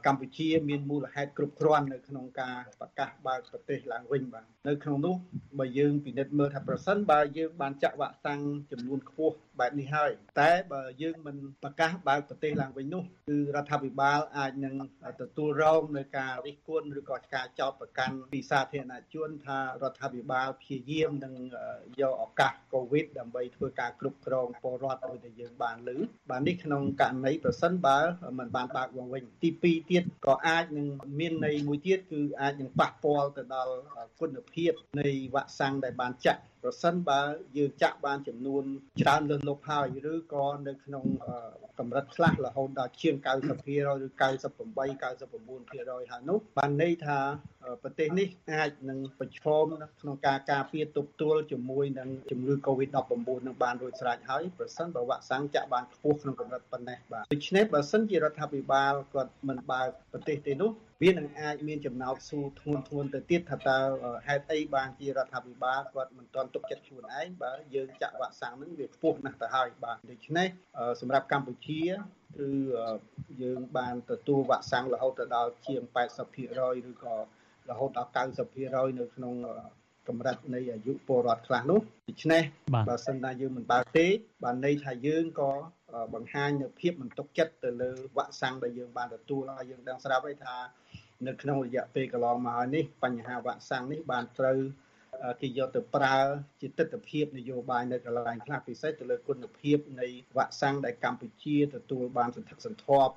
[0.06, 5.16] កម្ពុជាមានមូលហេតុគ្រប់គ្រាន់នៅក្នុងការប្រកាសបើកប្រទេសឡើងវិញបាទនៅក្នុងនោះ
[5.60, 10.12] បើយើងពិនិត្យមើលថាប្រសិនបើយើងបានចាក់វ៉ាក់សាំងចំនួនខ្ពស់បែបនេះហើយ
[10.42, 14.76] តែបើយើងមិនប្រកាសបើកប្រទេសឡើងវិញនោះគឺរដ្ឋាភិបាលអាចនឹង
[15.22, 21.34] ទទួលរងនៅការរិះគន់ឬក៏ការចោទប្រកាន់ពីសាធារណជនថារដ្ឋាភិបាលព្យាយាមនឹង
[22.02, 25.98] យកឱកាសកូវីដដើម្បីធ្វើការគ្រប់គ្រងពលរដ្ឋដោយតែយើងបានលើ
[26.30, 28.00] បាទនេះក្នុងករណីប្រសិនបើ
[28.40, 30.88] មិនបានបើកវងវិញទី2ទៀតក៏អាចនឹង
[31.20, 33.76] មានន័យមួយទៀតគឺអាចនឹងប៉ះពាល់ទៅដល់
[34.20, 37.22] គុណភាពនៃវ៉ាក់សាំងដែលបានចាក់ ប្រសិនបើ
[37.58, 38.64] យើងចាក់បានចំនួន
[39.02, 41.06] ច្រើនលើសលប់ហើយឬក៏នៅក្នុង
[41.80, 43.28] កម្រិតខ្លះរហូតដល់ជាង90%
[43.90, 44.22] ឬ98
[45.02, 47.20] 99%ហើយនោះបានន័យថា
[47.84, 49.66] ប្រទេសនេះអាចនឹងប្រឈម
[50.02, 53.12] ក្នុងការការពារទប់ទល់ជាមួយនឹងជំងឺ Covid-19
[53.48, 60.72] នឹងបានរួចស្រេចហើយប្រសិនបើវ៉ាក់សាំងចាក់បានខ្ពស់ក្នុងកម្រិតប៉ុណ្ណេះបាទដូច្នេះបើសិនជារដ្ឋាភិបាលគាត់មិនបើកប្រទេសទេនោះ
[61.04, 63.78] វានឹងអាចមានចំណោទស៊ូធ្ងន់ធ្ងរទៅទៀតថាតើ
[64.28, 70.48] ហេតុអីបានជារដ្ឋាភិបាលគាត់មិនទាន់ទុកចិត្តខ្លួនឯងបើយើងចាក់វ៉ាក់សាំងនឹងវាខ្ពស់ណាស់ទៅហើយបាទដូច្នេះ
[71.02, 71.84] សម្រាប់កម្ពុជា
[72.38, 72.50] គឺ
[73.42, 75.82] យើងបានទទួលវ៉ាក់សាំងរហូតទៅដល់ជាង
[76.24, 76.60] 80%
[76.90, 77.16] ឬក៏
[77.72, 78.12] រហូតដល់
[78.54, 79.34] 90%នៅក្នុង
[80.08, 82.44] កម្រិតនៃអាយុពលរដ្ឋខ្លះនោះដូច្នេះ
[82.90, 84.08] បើសិនណាយើងមិនបើកទេ
[84.44, 85.52] បានន័យថាយើងក៏
[86.14, 90.56] បង្ហាញនូវភាពមិនទុកចិត្តទៅលើវ៉ាក់សាំងដែលយើងបានទទួលហើយយើងដឹងស្រាប់ហើយថា
[91.28, 94.60] នៅក្នុងរយៈពេលកន្លងមកហើយនេះបញ្ហាវ៉ាក់សាំងនេះបានត្រូវ
[95.42, 96.18] គេយកទៅប្រើ
[96.62, 100.08] ជាទស្សនវិជ្ជានយោបាយនៅកន្លែងខ្លះពិសេសទៅលើគុណភាពនៃ
[100.38, 103.14] វ៉ាក់សាំងដែលកម្ពុជាទទួលបានសន្ធឹកសន្ធាប់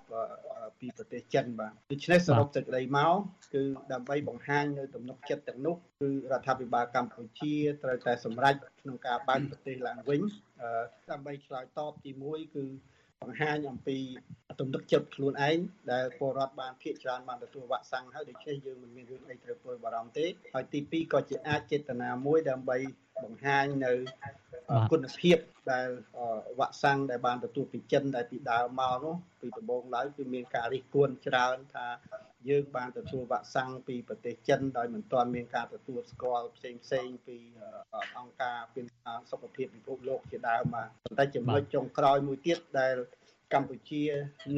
[0.80, 3.14] ពីប្រទេសចិនបាទដូច្នេះសរុបសេចក្តីមក
[3.54, 3.62] គឺ
[3.92, 10.20] ដើម្បីបង្ហាញនៅទំនុកចិត្តទាំងនោះគឺរដ្ឋាភិបាលកម្ពុជាត្រូវតែសម្រេចក្នុងការបើកប្រទេសឡើងវិញ
[11.10, 12.64] ដើម្បីឆ្លើយតបទី1គឺ
[13.22, 13.98] បង្ហាញអំពី
[14.60, 15.58] ទំនុកចិត្តខ្លួនឯង
[15.92, 22.76] ដែលពលរដ្ឋបានភាគច្រើនបានទទួលវ៉ាក់សាំងហើយដូច្នេះយើងមិនមានរឿងអីត្រូវព្រួយបារម្ភទេហើយទី2ក៏ជាអាចចេតនាមួយដើម្បី
[23.24, 23.92] បង្ហាញនៅ
[24.90, 25.38] គុណភាព
[25.72, 25.88] ដែល
[26.58, 31.86] វ៉ាក់សាំងដែលបានទទួលពីចិនដែលពីដើមមកនោះពីដំបូងឡើយគឺមានការរិះគន់ច្រើនថា
[32.50, 37.38] យើងបានទទួលវ៉ាក់សាំងពីប្រទេសចិនដោយមិនទាន់មានការទទួលស្គាល់ផ្សេងផ្សេងពី
[38.18, 42.96] អង្គការពាណិជ្ជសុខភាពពិភពលោកជាដើមបាទប៉ុន្តែចំណុចចុងក្រោយមួយទៀតដែល
[43.54, 44.04] កម្ពុជា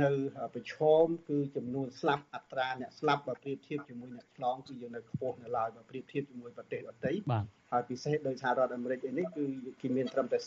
[0.03, 0.11] នៅ
[0.55, 0.75] ប្រឈ
[1.05, 9.45] មគឺចំនួនស្លាប់អត្រាអ្នកស្លាប់បើប្រៀបធៀបជាមួយអ្នកឆ្លងគឺយើងនៅខ្ពស់នៅឡើយបើប្រៀបធៀបជាមួយប្រទេសដទៃបាទហើយពិសេសដោយសហរដ្ឋអាមេរិកឯនេះគឺ
[9.81, 10.39] គេមានត្រឹមតែ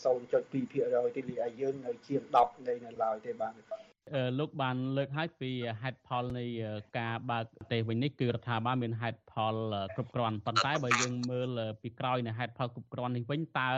[0.42, 3.52] 0.2%ទេលីឯយើងនៅជាង10នៃនៅឡើយទេបាទ
[4.38, 5.50] លោកបានលើកឲ្យពី
[5.82, 6.44] ហេតុផលនៃ
[6.98, 9.54] ការបើកប្រទេសវិញនេះគឺរដ្ឋាភិបាលមានហេតុផល
[9.96, 11.48] គ្រប់គ្រាន់ប៉ុន្តែបើយើងមើល
[11.82, 13.70] ពីក្រោយនៃហេតុផលគ្រប់គ្រាន់នេះវិញតើ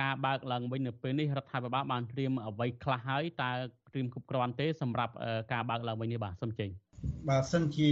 [0.00, 3.50] ការបើកឡើងវិញនៅពេលនេះរដ្ឋាភិបាលបានត្រៀមអ្វីខ្លះហើយតើ
[3.88, 5.12] ត្រៀមគ្រប់គ្រាន់ទេសម្រាប់
[5.52, 6.70] ការបើកឡើងវិញនេះបាទសូមចេញ
[7.28, 7.88] បើសិនជា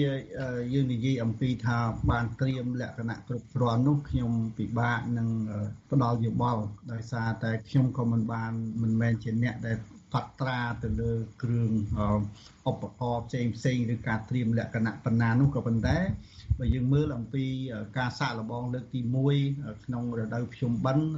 [0.75, 1.79] យើងនិយាយអំពីថា
[2.11, 5.29] បានត្រៀមលក្ខណៈគ្រប់គ្រាន់នោះខ្ញុំពិបាកនឹង
[5.91, 6.63] ផ្ដល់យោបល់
[6.93, 9.77] ដោយសារតែខ្ញុំក៏មិនបានមិនមែនជាអ្នកដែល
[10.15, 11.73] កត់ត្រាទៅលើគ្រឿង
[12.71, 15.99] ឧបករណ៍ផ្សេងផ្សេងឬការត្រៀមលក្ខណៈបណ្ណានោះក៏ប៉ុន្តែ
[16.59, 17.45] បើយើងមើលអំពី
[17.99, 19.01] ការសាកល្បងលើកទី
[19.43, 21.09] 1ក្នុងរដូវភ្ជុំបិណ្ឌ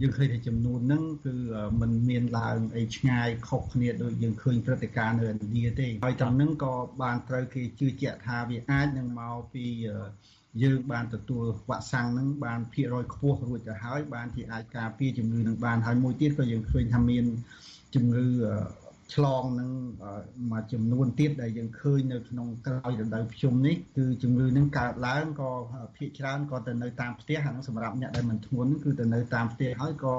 [0.00, 1.34] យើងឃើញថាចំនួនហ្នឹងគឺ
[1.80, 9.64] มันមានឡើងអីឆ្ងាយខុសគ្នាដូចយើងឃើញព្រឹត្តិការណ៍នៅឥណ្ឌាទេហើយត្រង់ហ្នឹងក៏បានត្រូវគេជឿជាក់ថាវាអាចនឹងមកពី
[10.62, 17.24] យើងបានទទួលវ៉ាក់សាំងនឹងបានភាគរយខ្ពស់រួចទៅហើយបានជាអាចការពារជំងឺនឹងបានហើយមួយទៀតក៏យើងឃើញថាមាន
[17.94, 18.26] ជំងឺ
[19.14, 19.70] ឆ្លងនឹង
[20.50, 25.50] មួយចំនួនទៀតដែលយើងឃើញនៅក្នុងក្រោយរដូវភ្ជុំនេះគឺជំងឺនឹងកើតឡើងក៏
[25.96, 30.16] ភាគច្រើនក៏ទៅនៅតាមផ្ទះហ្នឹងសម្រាប់អ្នកដែលមិនធ្ងន់គឺទៅនៅតាមផ្ទះហើយក៏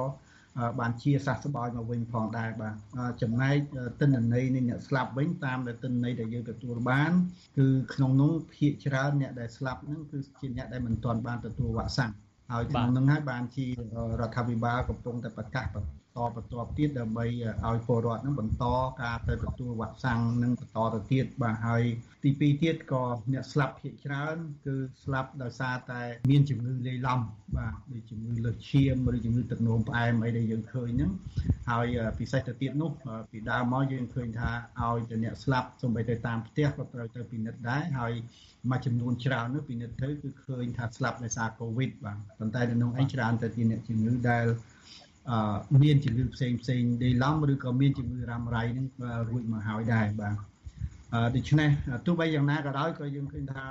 [0.79, 2.75] បានជាសះស្បើយមកវិញផងដែរបាទ
[3.21, 3.55] ចំណែក
[3.99, 7.11] ទិន្នន័យនៃអ្នកស្លាប់វិញតាមដែលទិន្នន័យដែលយើងទទួលបាន
[7.57, 12.11] គឺក្នុងនោះភាគច្រើនអ្នកដែលស្លាប់ហ្នឹងគឺជាអ្នកដែលមិនទាន់បានទទួលវ៉ាក់សាំង
[12.51, 13.71] ហើយក្នុងនោះហើយបានជារ
[14.21, 15.65] ដ្ឋាភិបាលកំពុងតែប្រកាស
[16.17, 17.25] បន្តបន្ទាប់ទៀតដើម្បី
[17.67, 18.65] ឲ្យពលរដ្ឋនឹងបន្ត
[19.01, 21.83] ការទៅទទួលវ៉ាក់សាំងនឹងបន្តទៅទៀតបាទហើយ
[22.23, 23.03] ទី2ទៀតក៏
[23.33, 27.19] អ្នកស្លាប់ភាគច្រើន គឺស្លាប់ដោយសារតែមានជំងឺលាយឡំ
[27.57, 31.11] បាទដូចជំងឺលើសឈាមឬជំងឺទឹកនោមផ្អែមអីដែលយើងឃើញហ្នឹង
[31.69, 31.87] ហើយ
[32.19, 32.91] ពិសេសទៅទៀតនោះ
[33.31, 34.51] ពីដើមមកយើងឃើញថា
[34.81, 38.13] ឲ្យតែអ្នកស្លាប់សូម្បីទៅតាមផ្ទះក៏ត្រូវទៅពិនិត្យដែរហើយ
[38.71, 44.45] មួយចំនួនច្រើននោះពិនិត្យទៅគឺឃើញថាស្លាប់ដោយសារកូវីដបាទប៉ុន្តែនៅក្នុងឯងច្រើនទៅជាអ្នកជំងឺដែល
[45.83, 48.87] មានជំងឺផ្សេងផ្សេងដេឡំឬក៏មានជំងឺរ៉ាំរ៉ៃនឹង
[49.29, 50.35] រួចមកហើយដែរបាទ
[51.35, 51.69] ដូច្នេះ
[52.05, 53.63] ទោះបីយ៉ាងណាក៏ដោយក៏យើងឃើញថា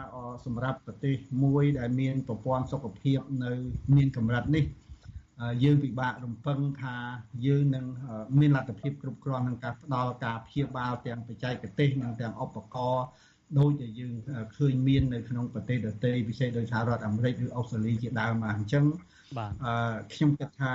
[0.46, 3.52] សម្រាប់ប្រទេសមួយដែលមានប្រព័ន្ធសុខភាពនៅ
[3.96, 4.64] មានកម្រិតនេះ
[5.64, 6.96] យើងពិបាករំពឹងថា
[7.46, 7.84] យើងនឹង
[8.40, 13.06] មានលទ្ធភាពគ្រប់គ្រាន់ក្នុងការផ្ដល់ការព្យាបាលទាំងបច្ចេកទេសនិងទាំងឧបករណ៍
[13.58, 14.12] ដូចដែលយើង
[14.56, 18.84] ឃើញមាននៅក្នុងប្រទេសដទៃពិសេសដោយសហរដ្ឋអាមេរិកឬអូស្ត្រាលីជាដើមមកអញ្ចឹង
[19.38, 20.72] បាទអឺខ្ញុំគិតថា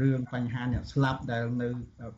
[0.00, 1.68] រឿងបញ្ហាអ្នកស្លាប់ដែលនៅ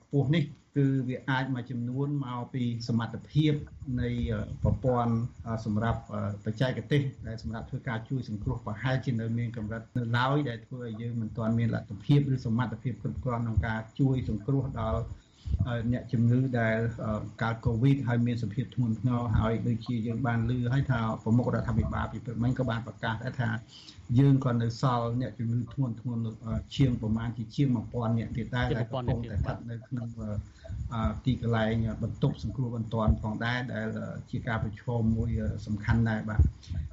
[0.03, 0.45] ខ្ពស់នេះ
[0.77, 3.53] គឺវាអាចមួយចំនួនមកពីសមត្ថភាព
[4.01, 4.09] នៃ
[4.63, 5.15] ប្រព័ន្ធ
[5.65, 6.01] សម្រាប់
[6.45, 15.01] បច្ចេកទេសដែលសម្រាប់ធ្វើការជួយសង្គ្រោះប្រហែលជានៅមានកម្រិតនៅឡើយដែលធ្វើឲ្យយើងមិនទាន់មានលទ្ធភាពឬសមត្ថភាពគ្រប់គ្រាន់ក្នុងការជួយសង្គ្រោះដល់
[15.93, 16.77] អ្នកជំងឺដែល
[17.43, 23.51] កើតកូវីដហើយមានសភាពធ្ងន់ធ្ងរហើយដូចជាយើងបានឮហើយថាប្រមុខរដ្ឋាភិបាលពីព្រឹកមិញក៏បានប្រកាសដែរថា
[24.19, 26.17] យើងក៏នៅសល់អ្នកជំងឺធ្ងន់ធ្ងរ
[26.77, 30.09] ជាងប្រមាណជាជាង1000អ្នកទៀតដែរដែលកំពុងតែស្ថិតនៅក្នុង
[31.25, 33.87] ទីកន្លែងបន្ទប់សង្គ្រោះបន្ទាន់ផងដែរដែល
[34.31, 35.31] ជាការប្រឈមមួយ
[35.67, 36.41] សំខាន់ដែរបាទ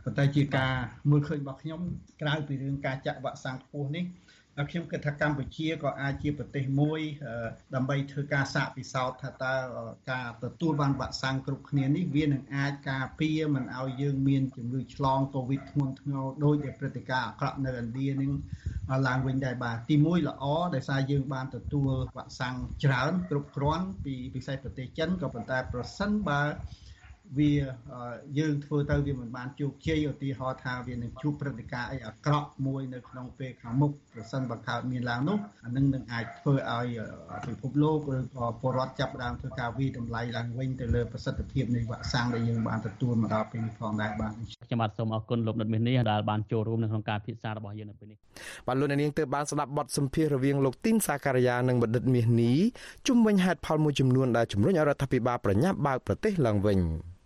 [0.03, 0.73] ប៉ុន្តែជាការ
[1.09, 1.81] មើលឃើញរបស់ខ្ញុំ
[2.21, 4.05] ក្រៅពីរឿងការចាក់វ៉ាក់សាំងខ្ពស់នេះ
[4.69, 7.01] ខ្ញុំគិតថាកម្ពុជាក៏អាចជាប្រទេសមួយ
[7.75, 9.55] ដើម្បីធ្វើការសាកពិសោធន៍ថាតើ
[10.11, 18.31] ការទទួលបានវ៉ាក់សាំងគ្រប់គ្នានេះវានឹងអាចការពារមិនឲ្យយើងមានជំងឺឆ្លងកូវីដធ្ងន់ធ្ងរដោយដែលព្រឹត្តិការណ៍អាក្រក់នៅឥណ្ឌានឹង
[19.07, 20.45] ឡើងវិញដែរបាទទី1ល្អ
[20.75, 26.41] ដោយសារយើងបានទទួលវ៉ាក់សាំងច្រើនគ្រប់គ្រាន់ពីពិសេសប្រទេសចិនក៏ប៉ុន្តែប្រសិនបើ
[27.37, 27.51] វា
[28.37, 36.87] យើងធ្វើទៅវាមិនបានជោគជ័យឧទាហរណ៍ថាវានឹងជួបព្រឹត្តិការណ៍អីអាក្រក់មួយនៅក្នុងពេលខាងមុខប្រសិនបើកើតមានឡើងនោះអានឹងនឹងអាចធ្វើឲ្យ
[37.47, 44.31] ពិភពលោកឬក៏ពលរដ្ឋចាប់ផ្ដើមធ្វើការវិតម្លៃឡើងវិញទៅលើប្រសិទ្ធភាពនៃវ៉ាក់សាំងដែលយើងបានទទួលមកដល់ពេលនេះផងដែរបាទ
[44.65, 48.17] ខ្ញុំបាទសូមអរគុណលោកដិតមាសនេះដែលបានចូលរួមនៅក្នុងការពិសារបស់យើងនៅពេលនេះ
[48.67, 52.57] បាទលោកនាងទើបបានស្ដាប់បទសម្ភាសន៍រវាងលោកទីនសាការីយ៉ានិងបណ្ឌិតមាសនេះ
[53.07, 56.79] ជុំវិញហេតុផលមួយចំនួនដែលជំរុញឲ្យរដ្ឋាភិបាលប្រញាប់បើកប្រទេសឡើងវិញ។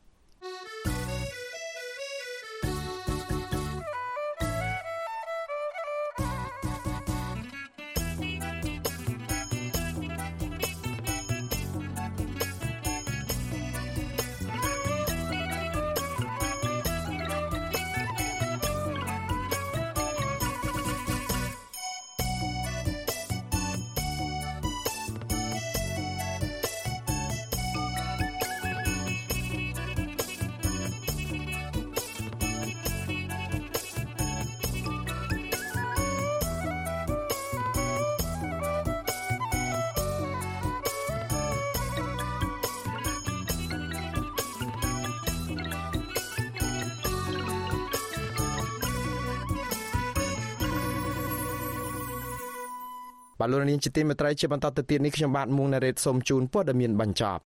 [53.43, 57.41] បាទលោកនាងជាទីមេត្រីជាបន្តទៅទៀតនេះខ្ញុំបាទមួងណារ៉េតសូមជូនព័ត៌មានបញ្ចប់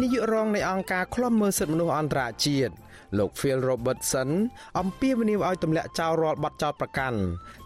[0.00, 2.74] នាយករងនៃអង្គការឃ្លាំមើលសិទ្ធិមនុស្សអន្តរជាតិ
[3.18, 4.30] លោក Phil Robertson
[4.80, 7.18] អំពាវនាវឲ្យទម្លាក់ចោលរាល់បទចោទប្រកាន់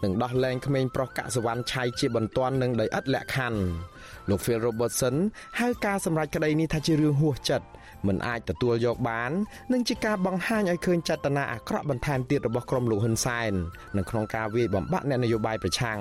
[0.03, 3.59] និងដោះលែងក្មេងប្រុសកសវណ្ណឆៃជាបន្ទាន់និងដោយឥតលក្ខខណ្ឌ
[4.29, 5.15] លោក Phil Robertson
[5.59, 7.67] ហៅការសម្រេចក្តីនេះថាជារឿងហួសចិត្ត
[8.07, 9.31] មិនអាចទទួលយកបាន
[9.73, 13.53] និងជាការបង្ហាញឲ្យឃើញចេតនាអាក្រក់បន្ថែមទៀតរបស់ក្រុមលោកហ៊ុនសែន
[13.97, 15.99] នៅក្នុងការវាយបំបាក់អ្នកនយោបាយប្រឆាំង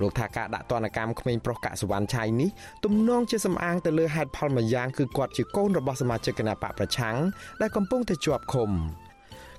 [0.00, 2.50] លោកថាការដាក់ទណ្ឌកម្មក្មេងប្រុសកសវណ្ណឆៃនេះ
[2.84, 7.16] ទំនងជាសំអាងទៅលើហេតុផលមួយយ៉ាងគឺគាត់ជាកូនរបស់សមាជិកគណៈបកប្រឆាំង
[7.60, 8.70] ដែលកំពុងតែជាប់ឃុំ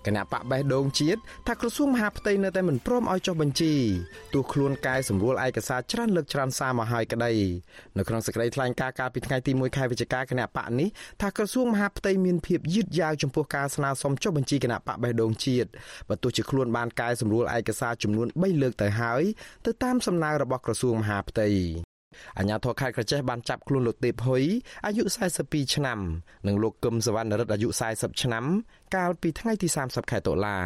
[0.07, 3.73] គណៈបកបេះដូងជាតិថាក្រសួងមហាផ្ទៃនៅតែមិនព្រមឲ្យចុះបញ្ជី
[4.33, 7.31] ទោះខ្លួនកែសម្រួលឯកសារច្រើនលើកច្រើនសារមកហើយក្តី
[7.97, 10.89] នៅក្នុងសេចក្តីថ្លែងការណ៍កាលពីថ្ងៃទី1ខែវិច្ឆិកាគណៈបកនេះ
[11.21, 15.69] ថាក្រសួងមហាផ្ទៃមានភាពយឺតយ៉ាវចំពោះការស្នើសុំចុះបញ្ជីគណៈបកបេះដូងជាតិ
[16.09, 19.23] បើទោះជាខ្លួនបានកែសម្រួលឯកសារចំនួន3លើកទៅហើយ
[19.65, 21.90] ទៅតាមសំណើរបស់ក្រសួងមហាផ្ទៃ
[22.37, 24.43] អាញាធរខេត្តក្រចេះបានចាប់ខ្លួនលោកទេពហ៊ុយ
[24.85, 25.03] អាយុ
[25.39, 25.99] 42ឆ្នាំ
[26.47, 28.45] និងលោកកឹមសវណ្ណរិទ្ធអាយុ40ឆ្នាំ
[28.95, 30.57] កាលពីថ្ងៃទី30ខែតុលា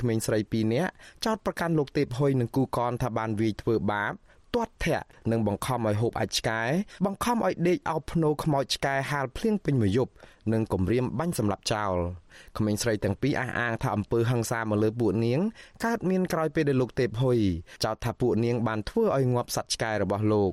[0.00, 0.92] ក្មេងស្រី2នាក់
[1.24, 4.14] ចោទប្រកាន់លោកទេពហ៊ុយនិងគូកនថាបានវាយធ្វើបាប
[4.56, 6.60] ទាត់ធាក់និងបង្ខំឲ្យហូបអាចឆ្កែ
[7.04, 10.12] បង្ខំឲ្យដេកអោបភ្នោខ្មោចឆ្កែហាលភ្លៀងពេញមួយយប់
[10.52, 11.94] និងគំរាមបាញ់សម្លាប់ចោល
[12.58, 15.40] ក្មេងស្រីទាំងពីរអះអាងថាអំពើហិង្សាមកលើពួកនាង
[15.84, 17.38] កើតមានក្រោយពេលដែលលោកទេពហ៊ុយ
[17.84, 20.52] ចោទថាពួកនាងបានធ្វើឲ្យងាប់សត្វឆ្កែរបស់លោក